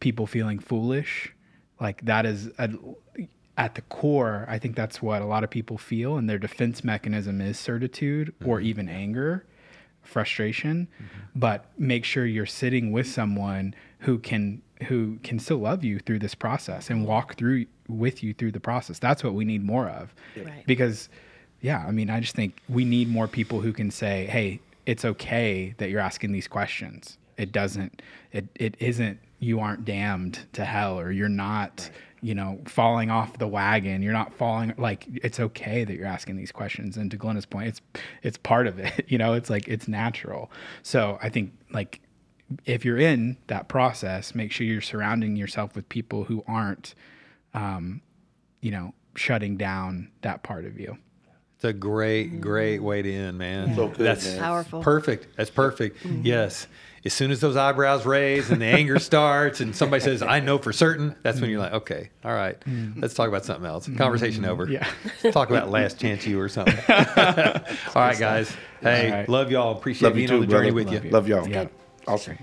people 0.00 0.26
feeling 0.26 0.58
foolish, 0.58 1.34
like 1.80 2.04
that 2.04 2.24
is 2.24 2.50
a 2.58 2.70
at 3.56 3.74
the 3.74 3.82
core, 3.82 4.46
I 4.48 4.58
think 4.58 4.76
that's 4.76 5.02
what 5.02 5.22
a 5.22 5.26
lot 5.26 5.44
of 5.44 5.50
people 5.50 5.78
feel, 5.78 6.16
and 6.16 6.28
their 6.28 6.38
defense 6.38 6.82
mechanism 6.82 7.40
is 7.40 7.58
certitude 7.58 8.34
or 8.44 8.58
mm-hmm. 8.58 8.66
even 8.66 8.88
anger, 8.88 9.44
frustration. 10.02 10.88
Mm-hmm. 10.96 11.20
But 11.34 11.66
make 11.78 12.04
sure 12.04 12.24
you're 12.24 12.46
sitting 12.46 12.92
with 12.92 13.06
someone 13.06 13.74
who 14.00 14.18
can 14.18 14.62
who 14.84 15.18
can 15.22 15.38
still 15.38 15.58
love 15.58 15.84
you 15.84 16.00
through 16.00 16.18
this 16.18 16.34
process 16.34 16.90
and 16.90 17.06
walk 17.06 17.36
through 17.36 17.66
with 17.86 18.22
you 18.22 18.34
through 18.34 18.50
the 18.50 18.60
process. 18.60 18.98
That's 18.98 19.22
what 19.22 19.34
we 19.34 19.44
need 19.44 19.62
more 19.62 19.88
of. 19.88 20.14
Right. 20.36 20.66
Because 20.66 21.08
yeah, 21.60 21.84
I 21.86 21.92
mean, 21.92 22.10
I 22.10 22.20
just 22.20 22.34
think 22.34 22.60
we 22.68 22.84
need 22.84 23.08
more 23.08 23.28
people 23.28 23.60
who 23.60 23.72
can 23.72 23.90
say, 23.90 24.26
"Hey, 24.26 24.60
it's 24.86 25.04
okay 25.04 25.74
that 25.78 25.90
you're 25.90 26.00
asking 26.00 26.32
these 26.32 26.48
questions. 26.48 27.18
It 27.36 27.52
doesn't 27.52 28.02
it 28.32 28.46
it 28.54 28.76
isn't 28.78 29.18
you 29.38 29.60
aren't 29.60 29.84
damned 29.84 30.40
to 30.52 30.64
hell 30.64 30.98
or 30.98 31.10
you're 31.10 31.28
not 31.28 31.90
you 32.22 32.34
know 32.34 32.60
falling 32.66 33.10
off 33.10 33.36
the 33.38 33.48
wagon 33.48 34.00
you're 34.00 34.12
not 34.12 34.32
falling 34.32 34.72
like 34.78 35.06
it's 35.08 35.40
okay 35.40 35.82
that 35.84 35.96
you're 35.96 36.06
asking 36.06 36.36
these 36.36 36.52
questions 36.52 36.96
and 36.96 37.10
to 37.10 37.16
glenna's 37.16 37.44
point 37.46 37.66
it's 37.66 37.80
it's 38.22 38.38
part 38.38 38.66
of 38.68 38.78
it 38.78 39.04
you 39.08 39.18
know 39.18 39.34
it's 39.34 39.50
like 39.50 39.66
it's 39.68 39.88
natural 39.88 40.50
so 40.82 41.18
i 41.20 41.28
think 41.28 41.52
like 41.72 42.00
if 42.64 42.84
you're 42.84 42.98
in 42.98 43.36
that 43.48 43.68
process 43.68 44.34
make 44.34 44.52
sure 44.52 44.64
you're 44.66 44.80
surrounding 44.80 45.34
yourself 45.36 45.74
with 45.74 45.88
people 45.88 46.24
who 46.24 46.44
aren't 46.46 46.94
um, 47.54 48.00
you 48.60 48.70
know 48.70 48.94
shutting 49.16 49.56
down 49.56 50.10
that 50.22 50.42
part 50.42 50.64
of 50.64 50.78
you 50.78 50.96
It's 51.56 51.64
a 51.64 51.72
great, 51.72 52.40
great 52.40 52.80
way 52.80 53.02
to 53.02 53.12
end, 53.12 53.36
man. 53.38 53.74
So 53.76 53.88
good, 53.88 53.98
That's 53.98 54.24
man. 54.26 54.38
Powerful. 54.40 54.82
perfect. 54.82 55.26
That's 55.36 55.50
perfect. 55.50 55.98
Yes. 56.22 56.66
As 57.04 57.12
soon 57.12 57.32
as 57.32 57.40
those 57.40 57.56
eyebrows 57.56 58.06
raise 58.06 58.50
and 58.50 58.62
the 58.62 58.66
anger 58.66 58.98
starts 59.00 59.60
and 59.60 59.74
somebody 59.74 60.02
says, 60.02 60.22
I 60.22 60.38
know 60.38 60.58
for 60.58 60.72
certain, 60.72 61.16
that's 61.22 61.40
when 61.40 61.50
you're 61.50 61.58
mm. 61.58 61.64
like, 61.64 61.72
okay, 61.82 62.10
all 62.24 62.32
right, 62.32 62.60
mm. 62.60 63.00
let's 63.00 63.14
talk 63.14 63.28
about 63.28 63.44
something 63.44 63.66
else. 63.66 63.88
Conversation 63.96 64.44
over. 64.44 64.68
Yeah. 64.68 64.88
Let's 65.22 65.34
talk 65.34 65.50
about 65.50 65.70
Last 65.70 65.98
Chance 65.98 66.26
U 66.26 66.40
or 66.40 66.48
something. 66.48 66.76
all 66.88 66.94
right, 67.96 68.18
guys. 68.18 68.54
Hey, 68.80 69.10
All 69.10 69.16
right. 69.18 69.28
love 69.28 69.50
y'all. 69.50 69.76
Appreciate 69.76 70.08
Love 70.08 70.18
you 70.18 70.26
being 70.26 70.30
on 70.30 70.40
too, 70.40 70.46
the 70.46 70.52
journey 70.52 70.70
brother. 70.70 70.92
with 70.92 71.12
Love 71.12 71.28
you. 71.28 71.34
you. 71.34 71.42
Love 71.42 71.48
y'all. 71.48 71.48
Yeah. 71.48 71.68
Awesome. 72.06 72.38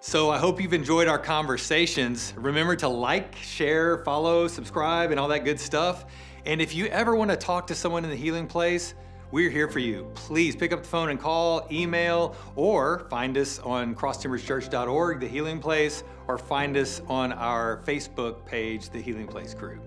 So 0.00 0.30
I 0.30 0.38
hope 0.38 0.60
you've 0.60 0.72
enjoyed 0.72 1.06
our 1.06 1.18
conversations. 1.18 2.34
Remember 2.36 2.74
to 2.74 2.88
like, 2.88 3.36
share, 3.36 3.98
follow, 3.98 4.48
subscribe, 4.48 5.12
and 5.12 5.20
all 5.20 5.28
that 5.28 5.44
good 5.44 5.60
stuff. 5.60 6.06
And 6.44 6.60
if 6.60 6.74
you 6.74 6.86
ever 6.86 7.14
want 7.14 7.30
to 7.30 7.36
talk 7.36 7.68
to 7.68 7.74
someone 7.76 8.02
in 8.02 8.10
the 8.10 8.16
healing 8.16 8.48
place, 8.48 8.94
we're 9.32 9.50
here 9.50 9.66
for 9.66 9.80
you. 9.80 10.08
Please 10.14 10.54
pick 10.54 10.72
up 10.72 10.82
the 10.82 10.88
phone 10.88 11.08
and 11.08 11.18
call, 11.18 11.66
email, 11.72 12.36
or 12.54 13.06
find 13.10 13.36
us 13.36 13.58
on 13.60 13.94
crosstimberschurch.org, 13.94 15.20
The 15.20 15.26
Healing 15.26 15.58
Place, 15.58 16.04
or 16.28 16.38
find 16.38 16.76
us 16.76 17.00
on 17.08 17.32
our 17.32 17.82
Facebook 17.84 18.44
page, 18.46 18.90
The 18.90 19.00
Healing 19.00 19.26
Place 19.26 19.54
Crew. 19.54 19.80